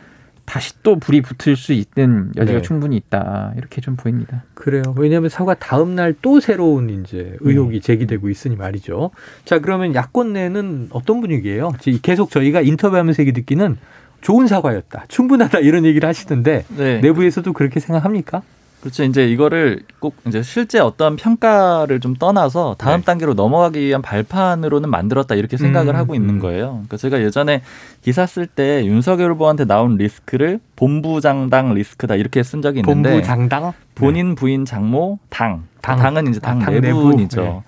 다시 0.46 0.74
또 0.84 0.98
불이 1.00 1.22
붙을 1.22 1.56
수 1.56 1.74
있는 1.74 2.32
여지가 2.36 2.60
네. 2.60 2.62
충분히 2.62 2.98
있다 2.98 3.54
이렇게 3.58 3.82
좀 3.82 3.96
보입니다. 3.96 4.44
그래요. 4.54 4.84
왜냐하면 4.98 5.30
사과 5.30 5.54
다음 5.54 5.96
날 5.96 6.14
또 6.22 6.40
새로운 6.40 6.90
이제 6.90 7.38
의혹이 7.40 7.80
네. 7.80 7.86
제기되고 7.86 8.30
있으니 8.30 8.56
말이죠. 8.56 9.12
자 9.46 9.60
그러면 9.60 9.96
야권 9.96 10.34
내는 10.34 10.88
어떤 10.92 11.22
분위기예요? 11.22 11.74
계속 12.02 12.30
저희가 12.30 12.62
인터뷰하면서 12.62 13.24
얘기 13.24 13.32
듣기는 13.34 13.78
좋은 14.22 14.48
사과였다, 14.48 15.06
충분하다 15.10 15.60
이런 15.60 15.84
얘기를 15.86 16.08
하시던데 16.08 16.66
네. 16.78 17.00
내부에서도 17.02 17.52
그렇게 17.52 17.80
생각합니까? 17.80 18.42
그렇죠. 18.84 19.06
이제 19.06 19.26
이거를 19.30 19.80
꼭 20.00 20.14
이제 20.28 20.44
실제 20.44 20.78
어떤 20.78 21.16
평가를 21.16 22.02
좀 22.02 22.16
떠나서 22.16 22.76
다음 22.78 23.00
네. 23.00 23.06
단계로 23.06 23.34
넘어가기 23.34 23.80
위한 23.80 24.02
발판으로는 24.02 24.90
만들었다 24.90 25.36
이렇게 25.36 25.56
생각을 25.56 25.94
음, 25.94 25.96
하고 25.96 26.16
있는 26.16 26.32
음. 26.36 26.40
거예요. 26.40 26.72
그러니까 26.72 26.98
제가 26.98 27.22
예전에 27.22 27.62
기사 28.02 28.26
쓸 28.26 28.46
때 28.46 28.86
윤석열 28.86 29.32
후보한테 29.32 29.64
나온 29.64 29.96
리스크를 29.96 30.60
본부장당 30.76 31.74
리스크다 31.74 32.16
이렇게 32.16 32.44
쓴 32.44 32.62
적이 32.62 32.80
있는데 32.80 33.12
본부장당 33.12 33.72
본인 33.96 34.30
네. 34.32 34.36
부인 34.36 34.66
장모 34.66 35.18
당, 35.30 35.64
당. 35.82 36.00
당 36.00 36.18
은 36.18 36.28
이제 36.28 36.42
당, 36.42 36.62
아, 36.62 36.66
당 36.66 36.82
내분이죠. 36.82 37.42
네. 37.42 37.64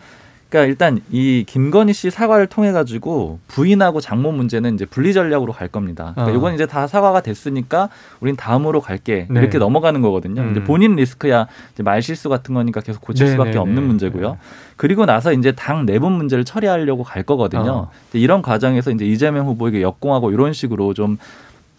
그러니까 0.56 0.66
일단 0.66 1.02
이 1.12 1.44
김건희 1.46 1.92
씨 1.92 2.10
사과를 2.10 2.48
통해 2.48 2.72
가지고 2.72 3.40
부인하고 3.48 4.00
장모 4.00 4.32
문제는 4.32 4.76
이제 4.76 4.86
분리 4.86 5.14
전략으로 5.14 5.52
갈 5.52 5.68
겁니다. 5.68 6.14
그러니까 6.16 6.34
어. 6.34 6.38
이건 6.38 6.54
이제 6.54 6.66
다 6.66 6.88
사과가 6.88 7.22
됐으니까 7.22 7.90
우린 8.22 8.38
다음으로 8.38 8.80
갈게 8.80 9.28
네. 9.30 9.42
이렇게 9.42 9.58
넘어가는 9.58 10.02
거거든요. 10.02 10.42
음. 10.42 10.52
이제 10.52 10.64
본인 10.64 10.96
리스크야 10.96 11.48
이제 11.74 11.84
말 11.84 12.02
실수 12.02 12.30
같은 12.30 12.56
거니까 12.56 12.80
계속 12.80 13.02
고칠 13.02 13.26
네, 13.26 13.32
수밖에 13.34 13.52
네, 13.52 13.58
없는 13.58 13.76
네. 13.76 13.82
문제고요. 13.82 14.32
네. 14.32 14.38
그리고 14.78 15.06
나서 15.06 15.34
이제 15.34 15.52
당 15.52 15.86
내분 15.86 16.14
문제를 16.14 16.46
처리하려고 16.46 17.04
갈 17.04 17.24
거거든요. 17.24 17.72
어. 17.72 17.92
이런 18.14 18.42
과정에서 18.42 18.92
이제 18.92 19.06
이재명 19.06 19.48
후보에게 19.48 19.82
역공하고 19.82 20.32
이런 20.32 20.54
식으로 20.54 20.94
좀 20.94 21.18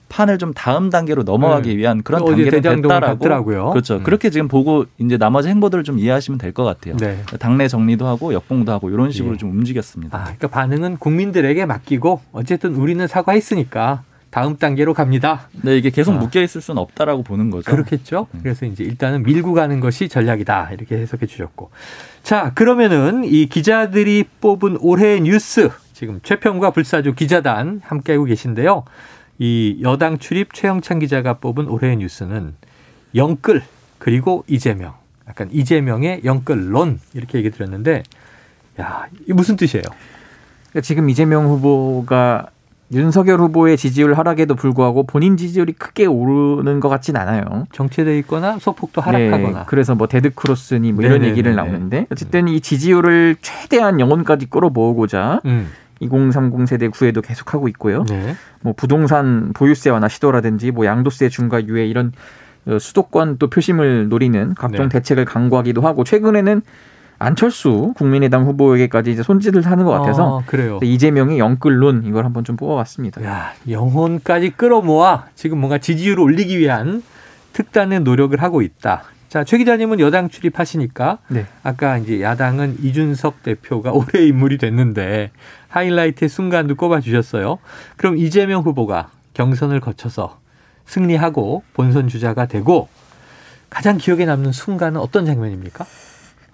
판을 0.09 0.39
좀 0.39 0.53
다음 0.53 0.91
단계로 0.91 1.25
넘어가기 1.25 1.71
네. 1.71 1.77
위한 1.77 2.03
그런 2.03 2.25
단계를 2.25 2.63
됐다라고 2.63 3.19
같더라고요. 3.19 3.71
그렇죠. 3.71 3.97
음. 3.97 4.03
그렇게 4.03 4.31
지금 4.31 4.49
보고 4.49 4.87
이제 4.99 5.19
나머지 5.19 5.49
행보들을 5.49 5.85
좀 5.85 5.99
이해하시면 5.99 6.39
될 6.39 6.53
것 6.53 6.65
같아요. 6.65 6.97
네. 6.97 7.23
당내 7.39 7.69
정리도 7.69 8.07
하고 8.07 8.33
역공도 8.33 8.73
하고 8.73 8.89
이런 8.89 9.11
식으로 9.11 9.35
예. 9.35 9.37
좀 9.37 9.51
움직였습니다. 9.51 10.17
아, 10.17 10.23
그러니까 10.25 10.49
반응은 10.49 10.97
국민들에게 10.99 11.67
맡기고 11.67 12.21
어쨌든 12.33 12.77
우리는 12.77 13.07
사과했으니까 13.07 14.05
다음 14.31 14.57
단계로 14.57 14.95
갑니다. 14.95 15.49
네, 15.63 15.77
이게 15.77 15.91
계속 15.91 16.15
아. 16.15 16.19
묶여 16.19 16.41
있을 16.43 16.61
수는 16.61 16.81
없다라고 16.81 17.23
보는 17.23 17.51
거죠. 17.51 17.71
그렇겠죠. 17.71 18.27
음. 18.35 18.41
그래서 18.43 18.65
이제 18.67 18.85
일단은 18.85 19.23
밀고 19.23 19.55
가는 19.55 19.81
것이 19.81 20.09
전략이다 20.09 20.71
이렇게 20.73 20.97
해석해 20.97 21.27
주셨고, 21.27 21.71
자 22.23 22.53
그러면은 22.55 23.25
이 23.25 23.47
기자들이 23.47 24.25
뽑은 24.41 24.79
올해의 24.81 25.23
뉴스 25.23 25.71
지금 25.93 26.21
최평과 26.23 26.71
불사조 26.71 27.15
기자단 27.15 27.81
함께하고 27.85 28.25
계신데요. 28.25 28.85
이 29.39 29.79
여당 29.83 30.19
출입 30.19 30.55
최영찬 30.55 31.01
기자가 31.01 31.35
뽑은 31.35 31.69
올해의 31.69 31.97
뉴스는 31.97 32.55
영끌 33.15 33.63
그리고 33.99 34.45
이재명. 34.47 34.95
약간 35.29 35.49
이재명의 35.51 36.23
영끌론 36.25 37.01
이렇게 37.15 37.39
얘기 37.39 37.51
드렸는데 37.51 38.03
야, 38.81 39.07
이 39.29 39.33
무슨 39.33 39.57
뜻이에요? 39.57 39.85
그러니까 40.71 40.81
지금 40.83 41.11
이재명 41.11 41.47
후보가 41.47 42.51
윤석열 42.93 43.41
후보의 43.41 43.77
지지율 43.77 44.15
하락에도 44.15 44.55
불구하고 44.55 45.03
본인 45.03 45.37
지지율이 45.37 45.73
크게 45.73 46.07
오르는 46.07 46.79
것 46.79 46.89
같진 46.89 47.17
않아요. 47.17 47.67
정체돼 47.73 48.17
있거나 48.21 48.59
소폭도 48.61 49.01
하락하거나. 49.01 49.59
네, 49.61 49.65
그래서 49.67 49.97
뭐 49.97 50.07
데드 50.07 50.31
크로스니 50.35 50.93
뭐 50.93 51.05
이런 51.05 51.25
얘기를 51.25 51.57
나오는데 51.57 52.07
어쨌든 52.13 52.47
이 52.47 52.61
지지율을 52.61 53.37
최대한 53.43 53.99
영혼까지 53.99 54.47
끌어모으고자 54.47 55.41
음. 55.47 55.71
2030 56.01 56.69
세대 56.69 56.89
구애도 56.89 57.23
계속하고 57.23 57.69
있고요. 57.69 58.05
네. 58.05 58.35
뭐 58.61 58.75
부동산 58.77 59.53
보유세 59.55 59.91
완화 59.91 60.09
시도라든지 60.09 60.71
뭐 60.71 60.87
양도세 60.87 61.29
중과 61.29 61.67
유예 61.67 61.87
이런 61.87 62.13
어, 62.67 62.79
수도권 62.79 63.39
또 63.39 63.49
표심을 63.49 64.09
노리는 64.09 64.55
각종 64.55 64.89
네. 64.89 64.99
대책을 64.99 65.25
강구하기도 65.25 65.81
하고 65.83 66.05
최근에는 66.05 66.63
안철수 67.19 67.95
국민의당 67.97 68.45
후보에게까지 68.45 69.11
이제 69.11 69.23
손짓을 69.23 69.63
하는 69.63 69.85
것 69.85 69.91
같아서 69.93 70.41
아. 70.41 70.43
이재명의 70.83 71.39
영끌론 71.39 72.05
이걸 72.05 72.25
한번 72.27 72.45
좀 72.45 72.57
뽑아봤습니다. 72.57 73.25
야, 73.25 73.55
영혼까지 73.69 74.51
끌어모아 74.51 75.27
지금 75.35 75.59
뭔가 75.59 75.79
지지율을 75.79 76.23
올리기 76.23 76.59
위한 76.59 77.03
특단의 77.55 78.01
노력을 78.01 78.41
하고 78.43 78.61
있다. 78.61 79.05
자, 79.29 79.45
최 79.45 79.59
기자님은 79.59 80.01
여당 80.01 80.29
출입하시니까 80.29 81.19
네. 81.29 81.47
아까 81.63 81.99
이제 81.99 82.21
야당은 82.21 82.79
이준석 82.83 83.43
대표가 83.43 83.93
올해 83.95 84.27
인물이 84.27 84.59
됐는데 84.59 85.31
하이라이트의 85.69 86.29
순간도 86.29 86.77
꼽아 86.77 87.01
주셨어요. 87.01 87.59
그럼 87.97 88.17
이재명 88.17 88.63
후보가 88.63 89.11
경선을 89.35 89.81
거쳐서 89.81 90.39
승리하고 90.87 91.65
본선 91.75 92.09
주자가 92.09 92.47
되고 92.47 92.89
가장 93.69 93.99
기억에 93.99 94.25
남는 94.25 94.53
순간은 94.53 95.01
어떤 95.01 95.27
장면입니까? 95.27 95.85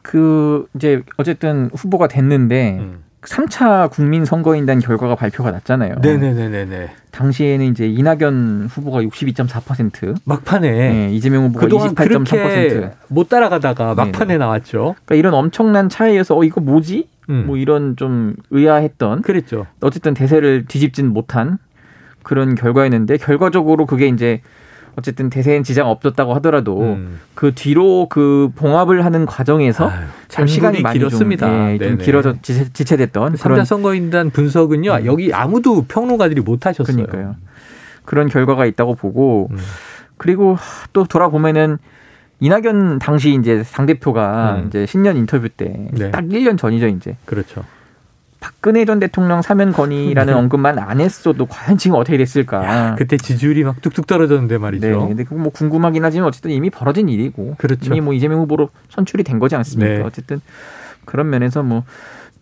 그 0.00 0.66
이제 0.74 1.02
어쨌든 1.16 1.70
후보가 1.74 2.08
됐는데 2.08 2.78
음. 2.80 3.04
3차 3.22 3.90
국민 3.90 4.24
선거인단 4.24 4.80
결과가 4.80 5.14
발표가 5.14 5.50
났잖아요. 5.52 5.96
네네네네. 6.02 6.90
당시에는 7.12 7.66
이제 7.66 7.86
이낙연 7.86 8.68
후보가 8.70 9.02
62.4%. 9.02 10.16
막판에. 10.24 10.70
네, 10.70 11.10
이재명 11.12 11.44
후보가 11.46 11.66
28.3%. 11.66 12.92
못 13.08 13.28
따라가다가 13.28 13.94
막판에 13.94 14.26
네네. 14.26 14.38
나왔죠. 14.38 14.96
그러니까 15.04 15.14
이런 15.14 15.34
엄청난 15.34 15.88
차이에서 15.88 16.36
어 16.36 16.42
이거 16.44 16.60
뭐지? 16.60 17.08
음. 17.30 17.44
뭐 17.46 17.56
이런 17.56 17.96
좀 17.96 18.34
의아했던. 18.50 19.22
그랬죠. 19.22 19.66
어쨌든 19.80 20.14
대세를 20.14 20.64
뒤집진 20.66 21.08
못한 21.12 21.58
그런 22.24 22.54
결과였는데 22.54 23.18
결과적으로 23.18 23.86
그게 23.86 24.08
이제 24.08 24.40
어쨌든 24.96 25.30
대세엔 25.30 25.62
지장 25.64 25.88
없었다고 25.88 26.34
하더라도 26.34 26.80
음. 26.80 27.20
그 27.34 27.54
뒤로 27.54 28.06
그 28.10 28.50
봉합을 28.56 29.04
하는 29.04 29.26
과정에서 29.26 29.88
아유, 29.88 30.04
참 30.28 30.46
시간이 30.46 30.82
많이 30.82 30.98
길었습니다. 30.98 31.46
좀, 31.46 31.68
예, 31.70 31.78
좀 31.78 31.98
길어져 31.98 32.34
지체, 32.42 32.96
됐던 32.96 33.34
그런 33.34 33.64
선거인단 33.64 34.30
분석은요. 34.30 34.92
음. 34.92 35.06
여기 35.06 35.32
아무도 35.32 35.84
평론가들이 35.86 36.42
못 36.42 36.66
하셨어요. 36.66 37.06
그러니까요. 37.06 37.36
그런 38.04 38.28
결과가 38.28 38.66
있다고 38.66 38.94
보고 38.94 39.48
음. 39.50 39.56
그리고 40.16 40.56
또 40.92 41.04
돌아보면은 41.04 41.78
이낙연 42.40 42.98
당시 42.98 43.34
이제 43.34 43.62
당 43.72 43.86
대표가 43.86 44.56
음. 44.56 44.66
이제 44.66 44.84
신년 44.84 45.16
인터뷰 45.16 45.48
때딱 45.48 46.26
네. 46.26 46.38
1년 46.38 46.58
전이죠, 46.58 46.88
이제. 46.88 47.16
그렇죠. 47.24 47.64
박근혜 48.42 48.84
전 48.84 48.98
대통령 48.98 49.40
사면 49.40 49.72
건의라는 49.72 50.34
네. 50.34 50.38
언급만 50.38 50.76
안 50.80 51.00
했어도 51.00 51.46
과연 51.46 51.78
지금 51.78 51.96
어떻게 51.96 52.18
됐을까? 52.18 52.64
야, 52.64 52.94
그때 52.96 53.16
지지율이 53.16 53.62
막 53.62 53.80
뚝뚝 53.80 54.08
떨어졌는데 54.08 54.58
말이죠. 54.58 54.86
네, 54.86 54.92
근데 54.92 55.24
뭐 55.30 55.50
궁금하긴 55.50 56.04
하지만 56.04 56.26
어쨌든 56.26 56.50
이미 56.50 56.68
벌어진 56.68 57.08
일이고, 57.08 57.54
그렇죠. 57.56 57.86
이미 57.86 58.00
뭐 58.00 58.12
이재명 58.12 58.40
후보로 58.40 58.70
선출이 58.88 59.22
된 59.22 59.38
거지 59.38 59.54
않습니까? 59.54 59.94
네. 59.94 60.02
어쨌든 60.02 60.40
그런 61.04 61.30
면에서 61.30 61.62
뭐 61.62 61.84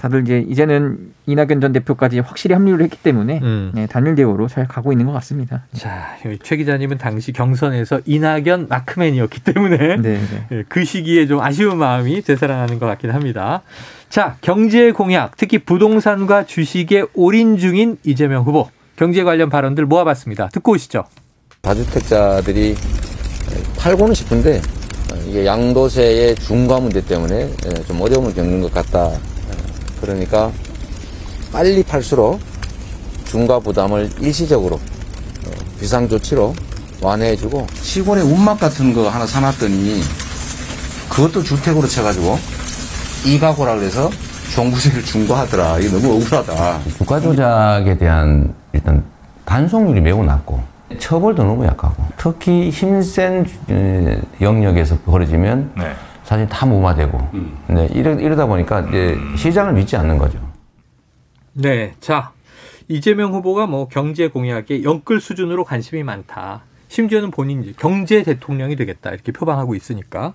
다들 0.01 0.23
이제 0.23 0.43
이제는 0.49 1.13
이낙연 1.27 1.61
전 1.61 1.73
대표까지 1.75 2.21
확실히 2.21 2.55
합류를 2.55 2.83
했기 2.85 2.97
때문에 2.97 3.41
음. 3.43 3.71
네, 3.75 3.87
단일 3.87 4.15
대우로 4.15 4.49
잘 4.49 4.67
가고 4.67 4.93
있는 4.93 5.05
것 5.05 5.13
같습니다. 5.13 5.65
자, 5.75 6.17
최 6.43 6.57
기자님은 6.57 6.97
당시 6.97 7.33
경선에서 7.33 8.01
이낙연 8.07 8.69
마크맨이었기 8.71 9.41
때문에 9.41 9.77
네, 9.77 9.97
네. 9.99 10.21
네, 10.49 10.65
그 10.69 10.87
시기에 10.87 11.27
좀 11.27 11.41
아쉬운 11.41 11.77
마음이 11.77 12.23
되살아나는 12.23 12.79
것 12.79 12.87
같긴 12.87 13.11
합니다. 13.11 13.61
자, 14.09 14.39
경제 14.41 14.91
공약, 14.91 15.37
특히 15.37 15.59
부동산과 15.59 16.47
주식에 16.47 17.05
올인 17.13 17.59
중인 17.59 17.99
이재명 18.03 18.45
후보 18.45 18.71
경제 18.97 19.23
관련 19.23 19.51
발언들 19.51 19.85
모아봤습니다. 19.85 20.49
듣고 20.49 20.73
오시죠. 20.73 21.05
다주택자들이 21.61 22.75
팔고는 23.77 24.15
싶은데 24.15 24.63
이게 25.29 25.45
양도세의 25.45 26.37
중과 26.37 26.81
문제 26.81 27.05
때문에 27.05 27.51
좀 27.87 28.01
어려움을 28.01 28.33
겪는 28.33 28.63
것 28.63 28.73
같다. 28.73 29.11
그러니까 30.01 30.51
빨리 31.53 31.83
팔수록 31.83 32.41
중과 33.27 33.61
부담을 33.61 34.11
일시적으로 34.21 34.77
어, 34.77 35.51
비상조치로 35.79 36.55
완화해주고 37.03 37.67
시골에 37.83 38.21
운막 38.21 38.59
같은 38.61 38.93
거 38.93 39.09
하나 39.09 39.27
사놨더니 39.27 40.01
그것도 41.09 41.43
주택으로 41.43 41.87
쳐가지고 41.87 42.39
이가고라 43.25 43.77
그래서 43.77 44.11
종부세를 44.55 45.05
중과하더라. 45.05 45.79
이게 45.79 45.89
너무 45.91 46.17
억울하다. 46.17 46.81
국가 46.99 47.21
조작에 47.21 47.97
대한 47.99 48.53
일단 48.73 49.03
단속률이 49.45 50.01
매우 50.01 50.25
낮고 50.25 50.61
처벌도 50.99 51.45
너무 51.45 51.65
약하고 51.67 52.05
특히 52.17 52.71
힘센 52.71 53.47
영역에서 54.41 54.99
벌어지면 55.07 55.71
네. 55.77 55.93
사실 56.31 56.49
다 56.49 56.65
무마되고 56.65 57.19
음. 57.35 57.59
네, 57.67 57.89
이러, 57.93 58.13
이러다 58.13 58.47
보니까 58.47 58.83
이제 58.83 59.19
시장을 59.37 59.73
믿지 59.73 59.97
않는 59.97 60.17
거죠. 60.17 60.39
네, 61.55 61.95
자 61.99 62.31
이재명 62.87 63.33
후보가 63.33 63.67
뭐 63.67 63.89
경제 63.89 64.29
공약에 64.29 64.85
영끌 64.85 65.21
수준으로 65.21 65.65
관심이 65.65 66.05
많다. 66.05 66.63
심지어는 66.87 67.33
본인이 67.33 67.75
경제 67.77 68.23
대통령이 68.23 68.77
되겠다 68.77 69.11
이렇게 69.11 69.33
표방하고 69.33 69.75
있으니까. 69.75 70.33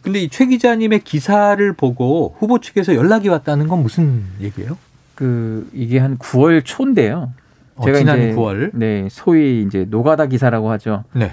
근데 0.00 0.20
이 0.20 0.28
최 0.28 0.46
기자님의 0.46 1.00
기사를 1.00 1.72
보고 1.72 2.36
후보 2.38 2.60
측에서 2.60 2.94
연락이 2.94 3.28
왔다는 3.28 3.66
건 3.66 3.82
무슨 3.82 4.22
얘기예요? 4.40 4.78
그 5.16 5.68
이게 5.72 5.98
한 5.98 6.18
9월 6.18 6.64
초인데요. 6.64 7.32
어, 7.74 7.84
제가 7.84 7.98
지난 7.98 8.18
이제 8.20 8.30
9월. 8.36 8.70
네, 8.74 9.08
소위 9.10 9.62
이제 9.62 9.86
노가다 9.90 10.26
기사라고 10.26 10.70
하죠. 10.70 11.02
네. 11.14 11.32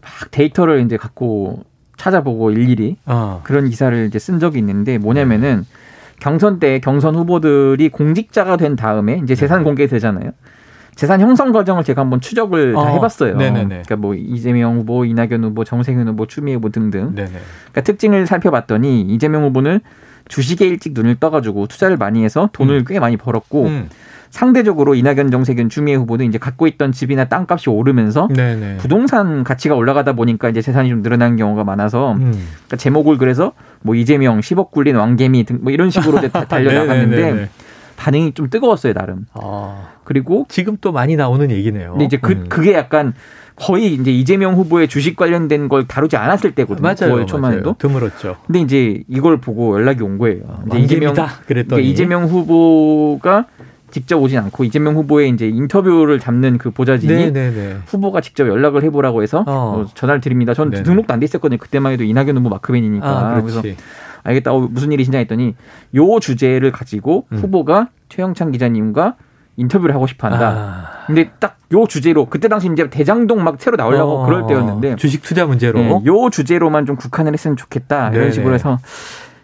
막 0.00 0.30
데이터를 0.30 0.84
이제 0.86 0.96
갖고 0.96 1.64
찾아보고 1.98 2.50
일일이 2.52 2.96
어. 3.04 3.42
그런 3.44 3.68
기사를 3.68 4.06
이제 4.06 4.18
쓴 4.18 4.38
적이 4.38 4.58
있는데 4.60 4.96
뭐냐면은 4.96 5.66
경선 6.20 6.58
때 6.58 6.78
경선 6.78 7.14
후보들이 7.14 7.90
공직자가 7.90 8.56
된 8.56 8.76
다음에 8.76 9.20
이제 9.22 9.34
재산 9.34 9.58
네. 9.58 9.64
공개 9.64 9.86
되잖아요. 9.86 10.32
재산 10.94 11.20
형성 11.20 11.52
과정을 11.52 11.84
제가 11.84 12.00
한번 12.00 12.20
추적을 12.20 12.74
어. 12.74 12.84
다 12.84 12.90
해봤어요. 12.90 13.36
네네네. 13.36 13.68
그러니까 13.68 13.96
뭐 13.96 14.14
이재명 14.14 14.78
후보, 14.78 15.04
이낙연 15.04 15.44
후보, 15.44 15.62
정세균 15.62 16.08
후보, 16.08 16.26
추미애 16.26 16.54
후보 16.56 16.70
등등. 16.70 17.14
네네. 17.14 17.30
그러니까 17.30 17.80
특징을 17.82 18.26
살펴봤더니 18.26 19.02
이재명 19.02 19.44
후보는 19.44 19.80
주식에 20.26 20.66
일찍 20.66 20.94
눈을 20.94 21.16
떠가지고 21.16 21.68
투자를 21.68 21.96
많이 21.96 22.24
해서 22.24 22.50
돈을 22.52 22.78
음. 22.78 22.84
꽤 22.86 22.98
많이 22.98 23.16
벌었고 23.16 23.66
음. 23.66 23.88
상대적으로 24.30 24.94
이낙연, 24.94 25.30
정세균, 25.30 25.68
추미애 25.68 25.94
후보는 25.96 26.26
이제 26.26 26.38
갖고 26.38 26.66
있던 26.66 26.92
집이나 26.92 27.26
땅값이 27.26 27.70
오르면서 27.70 28.28
네네. 28.34 28.76
부동산 28.78 29.44
가치가 29.44 29.74
올라가다 29.74 30.12
보니까 30.14 30.48
이제 30.48 30.60
재산이 30.62 30.88
좀 30.88 31.02
늘어난 31.02 31.36
경우가 31.36 31.64
많아서 31.64 32.12
음. 32.12 32.32
그러니까 32.32 32.76
제목을 32.76 33.18
그래서 33.18 33.52
뭐 33.82 33.94
이재명 33.94 34.40
10억 34.40 34.70
굴린 34.70 34.96
왕개미 34.96 35.44
등 35.44 35.58
뭐 35.60 35.72
이런 35.72 35.90
식으로 35.90 36.20
달려 36.48 36.72
나갔는데 36.72 37.48
반응이 37.96 38.32
좀 38.32 38.48
뜨거웠어요 38.48 38.92
나름. 38.92 39.26
아. 39.34 39.88
그리고 40.04 40.46
지금 40.48 40.76
또 40.80 40.92
많이 40.92 41.16
나오는 41.16 41.50
얘기네요. 41.50 41.90
근데 41.92 42.04
이제 42.04 42.16
그 42.16 42.32
음. 42.32 42.46
그게 42.48 42.72
약간 42.74 43.12
거의 43.56 43.92
이제 43.94 44.12
이재명 44.12 44.54
후보의 44.54 44.86
주식 44.86 45.16
관련된 45.16 45.68
걸 45.68 45.88
다루지 45.88 46.16
않았을 46.16 46.52
때거든요. 46.54 46.80
맞아요. 46.82 47.16
9월 47.16 47.26
초만 47.26 47.54
해도. 47.54 47.74
드물었죠. 47.76 48.36
근데 48.46 48.60
이제 48.60 49.02
이걸 49.08 49.38
보고 49.40 49.74
연락이 49.74 50.02
온 50.04 50.16
거예요. 50.18 50.62
이제 50.68 50.78
이재명 50.78 51.12
그랬더니 51.12 51.66
그러니까 51.66 51.78
이재명 51.80 52.24
후보가 52.26 53.46
직접 53.90 54.16
오진 54.20 54.38
않고 54.38 54.64
이재명 54.64 54.94
후보의 54.96 55.30
이제 55.30 55.48
인터뷰를 55.48 56.18
잡는 56.18 56.58
그 56.58 56.70
보좌진이 56.70 57.12
네네네. 57.12 57.50
네, 57.50 57.50
네. 57.50 57.76
후보가 57.86 58.20
직접 58.20 58.46
연락을 58.48 58.82
해보라고 58.84 59.22
해서 59.22 59.44
어. 59.46 59.84
어, 59.84 59.86
전화를 59.94 60.20
드립니다. 60.20 60.54
전 60.54 60.70
네네. 60.70 60.82
등록도 60.82 61.12
안 61.12 61.20
돼 61.20 61.24
있었거든요. 61.24 61.58
그때만 61.58 61.92
해도 61.92 62.04
이낙연 62.04 62.36
후보 62.36 62.48
마크맨이니까. 62.48 63.06
아, 63.08 63.40
그래서 63.40 63.62
알겠다. 64.22 64.52
어, 64.52 64.60
무슨 64.70 64.92
일이 64.92 65.04
신냐 65.04 65.18
했더니 65.18 65.54
요 65.94 66.20
주제를 66.20 66.72
가지고 66.72 67.26
음. 67.32 67.38
후보가 67.38 67.88
최영찬 68.08 68.52
기자님과 68.52 69.16
인터뷰를 69.56 69.94
하고 69.94 70.06
싶어 70.06 70.28
한다. 70.28 70.48
아. 70.48 71.06
근데 71.06 71.30
딱 71.38 71.58
요 71.72 71.86
주제로 71.86 72.24
그때 72.26 72.48
당시 72.48 72.68
이제 72.72 72.88
대장동 72.88 73.44
막 73.44 73.56
새로 73.58 73.76
나오려고 73.76 74.20
어. 74.22 74.26
그럴 74.26 74.46
때였는데 74.46 74.96
주식 74.96 75.22
투자 75.22 75.44
문제로 75.46 75.78
네, 75.78 75.90
요 76.06 76.30
주제로만 76.30 76.86
좀 76.86 76.96
국한을 76.96 77.32
했으면 77.32 77.56
좋겠다. 77.56 78.10
이런. 78.10 78.32
식으로 78.32 78.54
해서 78.54 78.78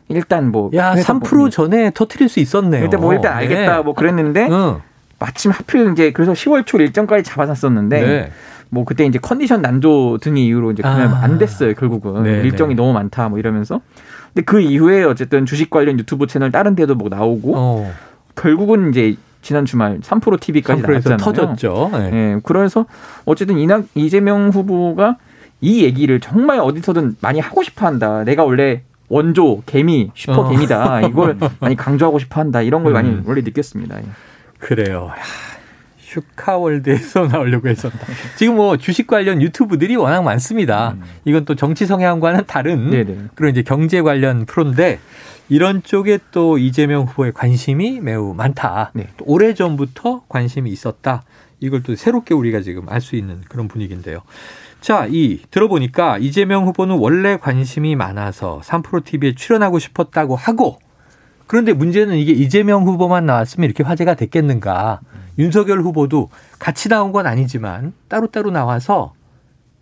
일단 0.09 0.51
뭐. 0.51 0.71
야, 0.75 0.95
3% 0.95 1.37
뭐, 1.37 1.49
전에 1.49 1.91
터트릴 1.93 2.29
수 2.29 2.41
있었네요. 2.41 2.85
일단 2.85 3.01
뭐 3.01 3.13
일단 3.15 3.35
알겠다 3.37 3.77
네. 3.79 3.83
뭐 3.83 3.95
그랬는데 3.95 4.49
응. 4.51 4.81
마침 5.19 5.51
하필 5.51 5.93
이제 5.93 6.13
그래서 6.13 6.33
10월 6.33 6.67
초 6.67 6.79
일정까지 6.79 7.23
잡아놨었는데 7.23 8.01
네. 8.01 8.31
뭐 8.69 8.85
그때 8.85 9.07
이제 9.07 9.19
컨디션 9.19 9.63
난조 9.63 10.19
등의 10.21 10.45
이유로 10.47 10.73
이제 10.73 10.83
그냥 10.83 11.15
아. 11.15 11.23
안 11.23 11.39
됐어요 11.39 11.75
결국은 11.75 12.25
네, 12.25 12.41
일정이 12.43 12.75
네. 12.75 12.83
너무 12.83 12.93
많다 12.93 13.29
뭐 13.29 13.39
이러면서 13.39 13.81
근데 14.35 14.45
그 14.45 14.61
이후에 14.61 15.05
어쨌든 15.05 15.47
주식 15.47 15.71
관련 15.71 15.99
유튜브 15.99 16.27
채널 16.27 16.51
다른 16.51 16.75
데도 16.75 16.97
뭐 16.97 17.09
나오고 17.09 17.53
어. 17.57 17.93
결국은 18.35 18.91
이제 18.91 19.17
지난 19.43 19.65
주말 19.65 20.01
3프로 20.01 20.41
TV까지 20.41 20.83
나왔잖아요. 20.83 21.19
터졌죠. 21.19 21.91
네. 21.93 22.11
네. 22.11 22.41
그래서 22.43 22.87
어쨌든 23.27 23.59
이낙 23.59 23.85
이재명 23.95 24.49
후보가 24.49 25.19
이 25.61 25.85
얘기를 25.85 26.19
정말 26.19 26.59
어디서든 26.59 27.17
많이 27.21 27.41
하고 27.41 27.63
싶어 27.63 27.87
한다. 27.87 28.25
내가 28.25 28.45
원래 28.45 28.83
원조 29.09 29.63
개미 29.67 30.11
슈퍼 30.15 30.41
어. 30.41 30.51
개미다 30.51 31.03
이걸 31.03 31.39
많이 31.61 31.77
강조하고 31.77 32.19
싶어한다 32.19 32.63
이런 32.63 32.83
걸 32.83 32.93
음. 32.93 32.95
많이 32.95 33.21
원래 33.25 33.43
느꼈습니다. 33.43 33.99
예. 33.99 34.05
그래요. 34.59 35.11
슈카월드에서 35.99 37.27
나오려고 37.27 37.69
했었다. 37.69 37.99
지금 38.37 38.57
뭐 38.57 38.77
주식 38.77 39.07
관련 39.07 39.43
유튜브들이 39.43 39.97
워낙 39.97 40.23
많습니다. 40.23 40.93
음. 40.93 41.03
이건 41.25 41.45
또 41.45 41.55
정치 41.55 41.87
성향과는 41.87 42.45
다른 42.47 42.91
네네. 42.91 43.17
그런 43.35 43.51
이제 43.53 43.63
경제 43.63 44.01
관련 44.01 44.47
프로인데 44.47 45.01
이런 45.49 45.83
쪽에 45.83 46.19
또 46.31 46.57
이재명 46.59 47.03
후보의 47.05 47.33
관심이 47.33 48.01
매우 48.01 48.33
많다. 48.35 48.93
네. 48.95 49.09
오래 49.23 49.55
전부터 49.55 50.23
관심이 50.29 50.71
있었다. 50.71 51.25
이걸 51.61 51.83
또 51.83 51.95
새롭게 51.97 52.35
우리가 52.35 52.61
지금 52.61 52.89
알 52.89 53.01
수 53.01 53.17
있는 53.17 53.41
그런 53.49 53.69
분위기인데요. 53.69 54.21
자, 54.85 55.07
이 55.11 55.39
들어보니까 55.51 56.19
이재명 56.19 56.67
후보는 56.67 56.99
원래 56.99 57.39
관심이 57.39 57.97
많아서 57.97 58.61
3프로 58.63 59.03
TV에 59.03 59.35
출연하고 59.35 59.79
싶었다고 59.79 60.37
하고 60.37 60.79
그런데 61.47 61.73
문제는 61.73 62.19
이게 62.19 62.33
이재명 62.33 62.85
후보만 62.87 63.25
나왔으면 63.25 63.65
이렇게 63.65 63.83
화제가 63.83 64.13
됐겠는가. 64.13 65.01
음. 65.03 65.21
윤석열 65.39 65.81
후보도 65.81 66.29
같이 66.59 66.91
나온 66.91 67.13
건 67.13 67.27
아니지만 67.27 67.95
따로따로 68.09 68.51
나와서 68.51 69.15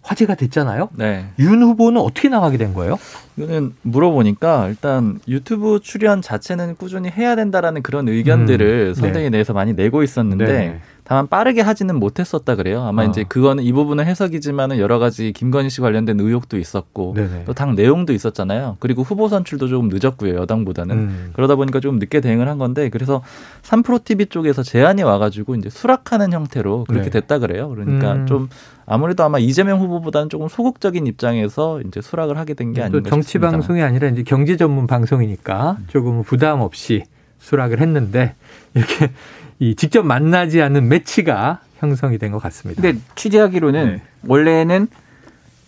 화제가 0.02 0.36
됐잖아요. 0.36 0.90
네. 0.94 1.26
윤 1.40 1.62
후보는 1.62 2.00
어떻게 2.00 2.28
나가게 2.28 2.56
된 2.56 2.72
거예요? 2.72 2.96
이거는 3.36 3.74
물어보니까 3.82 4.68
일단 4.68 5.18
유튜브 5.26 5.80
출연 5.82 6.22
자체는 6.22 6.76
꾸준히 6.76 7.08
해야 7.08 7.34
된다라는 7.34 7.82
그런 7.82 8.08
의견들을 8.08 8.88
음, 8.90 8.94
선대위 8.94 9.24
네. 9.24 9.30
내에서 9.30 9.52
많이 9.52 9.72
내고 9.72 10.04
있었는데 10.04 10.44
네. 10.46 10.80
다만 11.12 11.26
빠르게 11.28 11.60
하지는 11.60 11.96
못했었다 11.96 12.56
그래요. 12.56 12.80
아마 12.84 13.02
어. 13.02 13.04
이제 13.04 13.22
그거는 13.22 13.64
이 13.64 13.72
부분은 13.72 14.06
해석이지만은 14.06 14.78
여러 14.78 14.98
가지 14.98 15.32
김건희 15.32 15.68
씨 15.68 15.82
관련된 15.82 16.18
의혹도 16.18 16.56
있었고 16.56 17.14
또 17.44 17.52
당 17.52 17.74
내용도 17.74 18.14
있었잖아요. 18.14 18.78
그리고 18.80 19.02
후보 19.02 19.28
선출도 19.28 19.68
조금 19.68 19.90
늦었고요. 19.92 20.36
여당보다는 20.36 20.96
음. 20.96 21.30
그러다 21.34 21.56
보니까 21.56 21.80
좀 21.80 21.98
늦게 21.98 22.22
대응을 22.22 22.48
한 22.48 22.56
건데 22.56 22.88
그래서 22.88 23.20
3프로 23.60 24.02
TV 24.02 24.24
쪽에서 24.26 24.62
제안이 24.62 25.02
와 25.02 25.18
가지고 25.18 25.54
이제 25.54 25.68
수락하는 25.68 26.32
형태로 26.32 26.84
그렇게 26.88 27.10
네. 27.10 27.20
됐다 27.20 27.40
그래요. 27.40 27.68
그러니까 27.68 28.14
음. 28.14 28.26
좀 28.26 28.48
아무래도 28.86 29.22
아마 29.22 29.38
이재명 29.38 29.80
후보보다는 29.80 30.30
조금 30.30 30.48
소극적인 30.48 31.06
입장에서 31.06 31.82
이제 31.82 32.00
수락을 32.00 32.38
하게 32.38 32.54
된 32.54 32.72
게 32.72 32.80
아닌가 32.80 33.10
정치 33.10 33.32
싶습니다. 33.32 33.50
방송이 33.50 33.82
아니라 33.82 34.08
이제 34.08 34.22
경제 34.22 34.56
전문 34.56 34.86
방송이니까 34.86 35.76
조금 35.88 36.22
부담 36.22 36.62
없이 36.62 37.02
수락을 37.38 37.80
했는데 37.80 38.34
이렇게 38.74 39.10
이 39.62 39.76
직접 39.76 40.04
만나지 40.04 40.60
않은 40.60 40.88
매치가 40.88 41.60
형성이 41.78 42.18
된 42.18 42.32
것 42.32 42.42
같습니다. 42.42 42.82
근데 42.82 42.98
취재하기로는 43.14 43.86
네. 43.86 44.02
원래는 44.26 44.88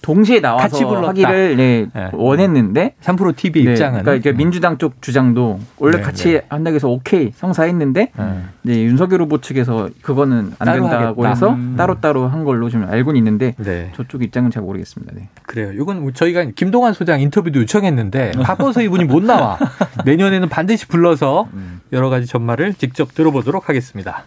동시에 0.02 0.40
나와서 0.40 0.86
하기를 1.06 1.56
네, 1.56 1.86
네. 1.94 2.10
원했는데 2.12 2.94
3프로 3.02 3.34
TV 3.34 3.64
네, 3.64 3.70
입장은 3.72 4.02
그러니까 4.02 4.14
이제 4.16 4.32
민주당 4.36 4.76
쪽 4.78 5.00
주장도 5.00 5.60
원래 5.78 5.96
네, 5.96 6.02
같이 6.02 6.32
네. 6.32 6.42
한다고 6.50 6.74
해서 6.74 6.88
오케이 6.90 7.32
성사했는데 7.34 8.10
네. 8.62 8.82
윤석열 8.82 9.22
후보 9.22 9.40
측에서 9.40 9.88
그거는 10.02 10.52
안 10.58 10.72
된다고 10.72 11.22
하겠다. 11.22 11.28
해서 11.30 11.50
음. 11.54 11.74
따로따로 11.78 12.28
한 12.28 12.44
걸로 12.44 12.68
좀 12.68 12.84
알고는 12.86 13.16
있는데 13.18 13.54
네. 13.58 13.92
저쪽 13.96 14.22
입장은 14.24 14.50
잘 14.50 14.62
모르겠습니다. 14.64 15.12
네. 15.16 15.28
그래요. 15.44 15.72
이건 15.72 16.12
저희가 16.12 16.44
김동완 16.54 16.92
소장 16.94 17.20
인터뷰도 17.20 17.60
요청했는데 17.60 18.32
바빠서 18.44 18.82
이분이 18.82 19.04
못 19.04 19.22
나와. 19.24 19.58
내년에는 20.04 20.48
반드시 20.50 20.86
불러서 20.86 21.48
음. 21.54 21.73
여러 21.94 22.10
가지 22.10 22.26
전말을 22.26 22.74
직접 22.74 23.14
들어보도록 23.14 23.68
하겠습니다. 23.68 24.24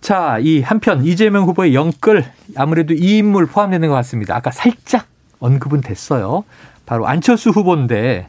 자, 0.00 0.38
이 0.38 0.60
한편 0.60 1.02
이재명 1.04 1.44
후보의 1.44 1.74
영끌 1.74 2.24
아무래도 2.56 2.92
이 2.92 3.18
인물 3.18 3.46
포함되는 3.46 3.88
것 3.88 3.94
같습니다. 3.94 4.36
아까 4.36 4.50
살짝 4.50 5.06
언급은 5.40 5.80
됐어요. 5.80 6.44
바로 6.84 7.06
안철수 7.08 7.50
후보인데 7.50 8.28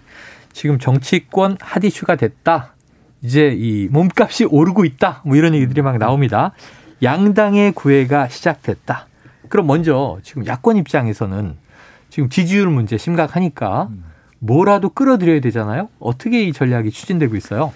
지금 0.54 0.80
정치권 0.80 1.58
핫 1.60 1.84
이슈가 1.84 2.16
됐다. 2.16 2.74
이제 3.22 3.54
이 3.54 3.90
몸값이 3.90 4.46
오르고 4.46 4.86
있다. 4.86 5.22
뭐 5.26 5.36
이런 5.36 5.54
얘기들이 5.54 5.82
막 5.82 5.98
나옵니다. 5.98 6.54
양당의 7.04 7.74
구애가 7.74 8.30
시작됐다. 8.30 9.08
그럼 9.50 9.68
먼저 9.68 10.20
지금 10.24 10.46
야권 10.48 10.78
입장에서는 10.78 11.58
지금 12.10 12.30
지지율 12.30 12.70
문제 12.70 12.98
심각하니까 12.98 13.90
뭐라도 14.40 14.90
끌어들여야 14.90 15.42
되잖아요. 15.42 15.90
어떻게 16.00 16.44
이 16.44 16.54
전략이 16.54 16.92
추진되고 16.92 17.36
있어요? 17.36 17.74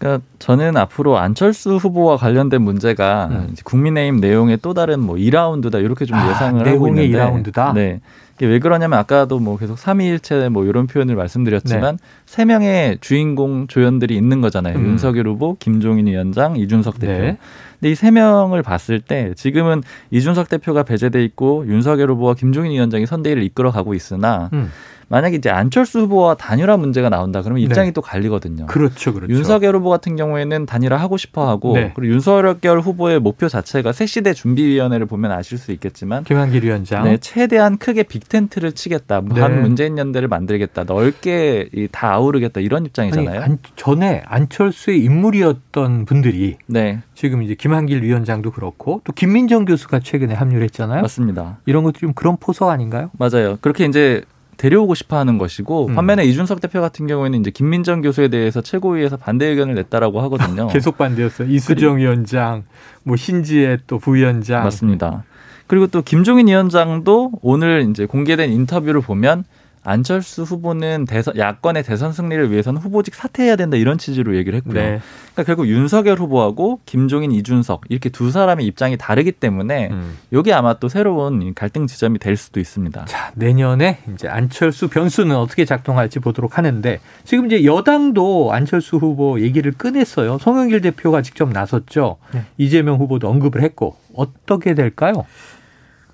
그러니까 0.00 0.24
저는 0.38 0.78
앞으로 0.78 1.18
안철수 1.18 1.76
후보와 1.76 2.16
관련된 2.16 2.62
문제가 2.62 3.28
음. 3.30 3.54
국민의힘 3.64 4.16
내용의 4.16 4.58
또 4.62 4.72
다른 4.72 4.98
뭐 4.98 5.16
2라운드다 5.16 5.84
이렇게 5.84 6.06
좀 6.06 6.16
아, 6.16 6.30
예상을 6.30 6.66
하고 6.66 6.88
있는데 6.88 7.10
2라운드다. 7.10 7.74
네. 7.74 8.00
왜 8.40 8.58
그러냐면 8.58 8.98
아까도 8.98 9.38
뭐 9.38 9.58
계속 9.58 9.78
삼위일체 9.78 10.48
뭐 10.48 10.64
이런 10.64 10.86
표현을 10.86 11.14
말씀드렸지만 11.16 11.98
네. 11.98 12.04
세 12.24 12.44
네. 12.44 12.54
명의 12.54 12.98
주인공 13.02 13.66
조연들이 13.66 14.16
있는 14.16 14.40
거잖아요. 14.40 14.78
음. 14.78 14.86
윤석열 14.86 15.28
후보, 15.28 15.54
김종인 15.58 16.06
위원장, 16.06 16.56
이준석 16.56 16.98
대표. 16.98 17.12
네. 17.12 17.36
근데 17.78 17.92
이 17.92 17.94
세 17.94 18.10
명을 18.10 18.62
봤을 18.62 19.00
때 19.00 19.34
지금은 19.36 19.82
이준석 20.10 20.48
대표가 20.48 20.82
배제돼 20.82 21.22
있고 21.24 21.66
윤석열 21.66 22.10
후보와 22.12 22.32
김종인 22.32 22.72
위원장이 22.72 23.04
선대위를 23.04 23.42
이끌어 23.42 23.70
가고 23.70 23.92
있으나 23.92 24.48
음. 24.54 24.70
만약에 25.10 25.36
이제 25.36 25.50
안철수 25.50 25.98
후보와 26.02 26.36
단일화 26.36 26.76
문제가 26.76 27.08
나온다 27.08 27.42
그러면 27.42 27.62
입장이 27.62 27.88
네. 27.88 27.92
또 27.92 28.00
갈리거든요. 28.00 28.66
그렇죠, 28.66 29.12
그렇죠. 29.12 29.34
윤석열 29.34 29.74
후보 29.74 29.90
같은 29.90 30.14
경우에는 30.14 30.66
단일화 30.66 30.96
하고 30.96 31.16
싶어 31.16 31.48
하고 31.48 31.74
네. 31.74 31.92
그리고 31.96 32.14
윤석열 32.14 32.80
후보의 32.80 33.18
목표 33.18 33.48
자체가 33.48 33.90
새시대 33.92 34.32
준비위원회를 34.34 35.06
보면 35.06 35.32
아실 35.32 35.58
수 35.58 35.72
있겠지만 35.72 36.22
김한길 36.22 36.62
위원장 36.62 37.02
네, 37.02 37.18
최대한 37.18 37.76
크게 37.76 38.04
빅텐트를 38.04 38.70
치겠다. 38.72 39.20
네. 39.22 39.40
반 39.40 39.62
문재인 39.62 39.98
연대를 39.98 40.28
만들겠다. 40.28 40.84
넓게 40.84 41.68
다 41.90 42.12
아우르겠다 42.12 42.60
이런 42.60 42.86
입장이잖아요. 42.86 43.30
아니, 43.30 43.38
안, 43.38 43.58
전에 43.74 44.22
안철수의 44.26 45.02
인물이었던 45.02 46.04
분들이 46.04 46.56
네. 46.66 47.00
지금 47.16 47.42
이제 47.42 47.56
김한길 47.56 48.04
위원장도 48.04 48.52
그렇고 48.52 49.00
또 49.02 49.12
김민정 49.12 49.64
교수가 49.64 49.98
최근에 49.98 50.34
합류를 50.34 50.62
했잖아요. 50.64 51.02
맞습니다. 51.02 51.58
이런 51.66 51.82
것도 51.82 51.98
좀 51.98 52.12
그런 52.12 52.36
포석 52.36 52.68
아닌가요? 52.68 53.10
맞아요. 53.18 53.58
그렇게 53.60 53.86
이제 53.86 54.22
데려오고 54.60 54.94
싶어 54.94 55.16
하는 55.16 55.38
것이고 55.38 55.86
음. 55.86 55.94
반면에 55.94 56.24
이준석 56.24 56.60
대표 56.60 56.82
같은 56.82 57.06
경우에는 57.06 57.40
이제 57.40 57.50
김민정 57.50 58.02
교수에 58.02 58.28
대해서 58.28 58.60
최고위에서 58.60 59.16
반대 59.16 59.46
의견을 59.46 59.74
냈다라고 59.74 60.20
하거든요. 60.22 60.68
계속 60.72 60.98
반대였어요. 60.98 61.48
이수정 61.48 61.94
그리... 61.94 62.02
위원장, 62.02 62.64
뭐 63.02 63.16
신지혜 63.16 63.78
또 63.86 63.98
부위원장. 63.98 64.62
맞습니다. 64.62 65.24
그리고 65.66 65.86
또 65.86 66.02
김종인 66.02 66.48
위원장도 66.48 67.32
오늘 67.40 67.86
이제 67.88 68.04
공개된 68.04 68.52
인터뷰를 68.52 69.00
보면 69.00 69.44
안철수 69.82 70.42
후보는 70.42 71.06
대선 71.06 71.36
야권의 71.36 71.84
대선 71.84 72.12
승리를 72.12 72.50
위해서는 72.50 72.80
후보직 72.80 73.14
사퇴해야 73.14 73.56
된다 73.56 73.76
이런 73.76 73.96
취지로 73.96 74.36
얘기를 74.36 74.56
했고요. 74.58 74.74
네. 74.74 75.00
그러니까 75.32 75.44
결국 75.44 75.68
윤석열 75.68 76.18
후보하고 76.18 76.80
김종인, 76.84 77.32
이준석 77.32 77.84
이렇게 77.88 78.10
두 78.10 78.30
사람의 78.30 78.66
입장이 78.66 78.98
다르기 78.98 79.32
때문에 79.32 79.88
음. 79.90 80.18
이게 80.30 80.52
아마 80.52 80.74
또 80.74 80.88
새로운 80.88 81.54
갈등 81.54 81.86
지점이 81.86 82.18
될 82.18 82.36
수도 82.36 82.60
있습니다. 82.60 83.06
자 83.06 83.32
내년에 83.34 84.00
이제 84.12 84.28
안철수 84.28 84.88
변수는 84.88 85.34
어떻게 85.36 85.64
작동할지 85.64 86.18
보도록 86.18 86.58
하는데 86.58 87.00
지금 87.24 87.46
이제 87.46 87.64
여당도 87.64 88.52
안철수 88.52 88.96
후보 88.96 89.40
얘기를 89.40 89.72
꺼냈어요. 89.72 90.38
송영길 90.38 90.82
대표가 90.82 91.22
직접 91.22 91.50
나섰죠. 91.50 92.18
네. 92.34 92.44
이재명 92.58 92.98
후보도 92.98 93.28
언급을 93.28 93.62
했고 93.62 93.96
어떻게 94.14 94.74
될까요? 94.74 95.24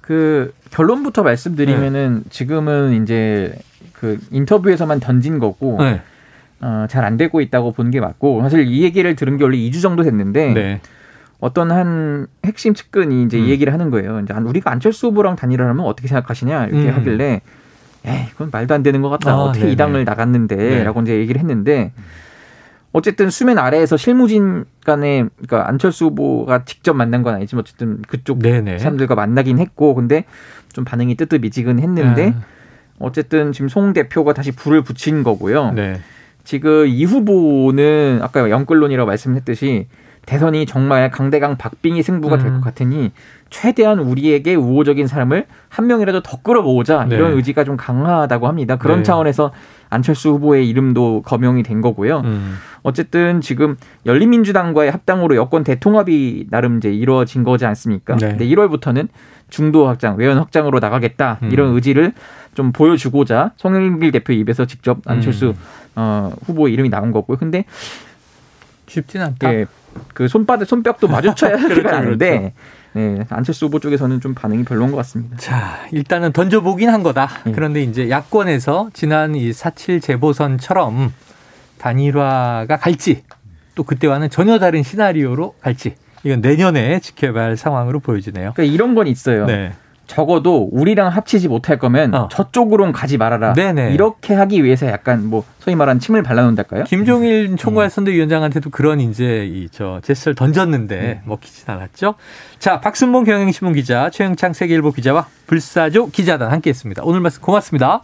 그 0.07 0.55
결론부터 0.71 1.23
말씀드리면은 1.25 2.23
네. 2.25 2.31
지금은 2.31 3.03
이제 3.03 3.59
그 3.92 4.19
인터뷰에서만 4.31 5.01
던진 5.01 5.38
거고 5.40 5.79
네. 5.81 6.01
어, 6.61 6.87
잘 6.88 7.05
안 7.05 7.16
되고 7.16 7.40
있다고 7.40 7.73
본 7.73 7.90
게 7.90 8.01
맞고 8.01 8.40
사실 8.42 8.66
이 8.66 8.83
얘기를 8.83 9.14
들은 9.16 9.37
게 9.37 9.45
원래 9.45 9.57
2주 9.59 9.83
정도 9.83 10.03
됐는데 10.05 10.55
네. 10.55 10.81
어떤 11.40 11.71
한 11.71 12.27
핵심 12.45 12.73
측근이 12.73 13.25
이제 13.25 13.37
음. 13.38 13.45
이 13.45 13.51
얘기를 13.51 13.73
하는 13.73 13.90
거예요. 13.90 14.21
이제 14.21 14.33
우리가 14.33 14.71
안철수 14.71 15.09
후보랑 15.09 15.37
단일화 15.37 15.69
하면 15.69 15.85
어떻게 15.85 16.09
생각하시냐 16.09 16.66
이렇게 16.66 16.88
음. 16.88 16.95
하길래 16.95 17.40
에이 18.05 18.27
그건 18.33 18.51
말도 18.53 18.73
안 18.75 18.83
되는 18.85 19.03
것 19.03 19.09
같다. 19.11 19.33
아, 19.33 19.37
어떻게 19.37 19.61
네네. 19.62 19.73
이 19.73 19.77
당을 19.77 20.05
나갔는데라고 20.05 21.03
네. 21.03 21.11
이제 21.12 21.21
얘기를 21.21 21.40
했는데 21.40 21.92
어쨌든 22.96 23.28
수면 23.28 23.59
아래에서 23.59 23.98
실무진 23.98 24.64
간에 24.82 25.26
그러니까 25.37 25.68
안철수 25.68 26.06
후보가 26.06 26.64
직접 26.64 26.94
만난 26.94 27.22
건 27.22 27.35
아니지만 27.35 27.61
어쨌든 27.61 28.00
그쪽 28.09 28.38
네네. 28.38 28.78
사람들과 28.78 29.14
만나긴 29.14 29.59
했고 29.59 29.94
근데 29.94 30.24
좀 30.72 30.87
반응이 30.87 31.14
뜨뜻미지근했는데 31.16 32.35
아. 32.35 32.42
어쨌든 32.98 33.52
지금 33.52 33.68
송 33.68 33.92
대표가 33.92 34.32
다시 34.32 34.50
불을 34.50 34.80
붙인 34.80 35.24
거고요. 35.24 35.72
네. 35.72 36.00
지금 36.42 36.87
이 36.87 37.04
후보는 37.04 38.20
아까 38.22 38.48
영끌론이라고 38.48 39.06
말씀했듯이 39.06 39.88
대선이 40.24 40.64
정말 40.64 41.11
강대강 41.11 41.59
박빙이 41.59 42.02
승부가 42.02 42.38
될것 42.38 42.54
음. 42.54 42.61
같으니 42.62 43.12
최대한 43.50 43.98
우리에게 43.98 44.54
우호적인 44.54 45.06
사람을 45.06 45.44
한 45.68 45.87
명이라도 45.87 46.22
더 46.22 46.40
끌어모으자 46.40 47.04
네. 47.11 47.16
이런 47.16 47.35
의지가 47.35 47.64
좀 47.64 47.76
강하다고 47.76 48.48
합니다. 48.48 48.76
그런 48.76 48.98
네. 48.98 49.02
차원에서 49.02 49.52
안철수 49.90 50.31
후보의 50.31 50.68
이름도 50.68 51.22
거명이 51.22 51.62
된 51.62 51.81
거고요. 51.81 52.20
음. 52.20 52.57
어쨌든 52.83 53.40
지금 53.40 53.77
열린민주당과의 54.05 54.90
합당으로 54.90 55.37
여권 55.37 55.64
대통합이 55.64 56.46
나름 56.51 56.79
이제 56.79 56.92
이루어진 56.92 57.42
거지 57.44 57.66
않습니까? 57.66 58.16
네. 58.16 58.29
근데 58.29 58.46
1월부터는 58.46 59.09
중도 59.49 59.87
확장, 59.87 60.16
외연 60.16 60.38
확장으로 60.38 60.79
나가겠다 60.79 61.38
음. 61.42 61.51
이런 61.53 61.75
의지를 61.75 62.12
좀 62.55 62.72
보여주고자 62.72 63.53
송영길 63.57 64.12
대표 64.12 64.33
입에서 64.33 64.66
직접 64.66 64.99
안철수 65.07 65.49
음. 65.49 65.55
어, 65.96 66.33
후보 66.46 66.68
이름이 66.68 66.88
나온 66.88 67.12
거고요. 67.12 67.37
근데 67.38 67.64
쉽진 68.87 69.20
않다. 69.20 69.53
예, 69.53 69.66
그 70.14 70.29
손바닥 70.29 70.68
손뼉도 70.68 71.09
마주쳐야 71.09 71.57
그렇죠, 71.68 71.88
하는데 71.88 72.38
그렇죠. 72.38 72.55
네, 72.96 73.26
안철수 73.28 73.66
후보 73.66 73.78
쪽에서는 73.78 74.22
좀 74.22 74.35
반응이 74.35 74.64
별로인 74.64 74.90
것 74.90 74.96
같습니다. 74.96 75.37
자, 75.37 75.87
일단은 75.92 76.32
던져보긴 76.32 76.88
한 76.88 77.02
거다. 77.02 77.28
네. 77.44 77.52
그런데 77.52 77.82
이제 77.82 78.09
야권에서 78.09 78.88
지난 78.94 79.35
이4.7 79.35 80.00
재보선처럼 80.00 81.12
단일화가 81.76 82.78
갈지 82.78 83.22
또 83.74 83.82
그때와는 83.82 84.30
전혀 84.30 84.59
다른 84.59 84.82
시나리오로 84.82 85.56
갈지 85.61 85.96
이건 86.24 86.40
내년에 86.40 87.00
지켜봐야 87.00 87.44
할 87.44 87.56
상황으로 87.59 88.00
보여지네요. 88.00 88.54
그러니까 88.54 88.74
이런 88.74 88.94
건 88.94 89.09
있어요. 89.09 89.44
네. 89.44 89.74
적어도 90.07 90.69
우리랑 90.73 91.09
합치지 91.09 91.49
못할 91.49 91.79
거면 91.79 92.14
어. 92.14 92.29
저쪽으로는 92.31 92.92
가지 92.92 93.19
말아라. 93.19 93.53
네네. 93.55 93.92
이렇게 93.92 94.35
하기 94.35 94.64
위해서 94.64 94.87
약간 94.87 95.27
뭐 95.27 95.45
소위 95.59 95.75
말하는 95.77 96.01
침을 96.01 96.23
발라놓는달까요? 96.23 96.85
김종일 96.85 97.51
음. 97.53 97.57
총괄 97.57 97.90
선대위원장한테도 97.90 98.71
그런 98.71 99.01
이제 99.01 99.47
이 99.47 99.69
저 99.73 100.01
제스를 100.03 100.35
던졌는데 100.35 100.97
네. 100.97 101.21
먹히진 101.25 101.64
않았죠. 101.69 102.14
자, 102.59 102.81
박순봉 102.81 103.25
경향신문 103.25 103.75
기자, 103.75 104.09
최영창 104.11 104.53
세계일보 104.53 104.92
기자와 104.92 105.27
불사조 105.47 106.11
기자단 106.11 106.51
함께했습니다. 106.53 107.03
오늘 107.05 107.21
말씀 107.21 107.42
고맙습니다. 107.42 108.03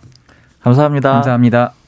감사합니다. 0.63 1.13
감사합니다. 1.13 1.82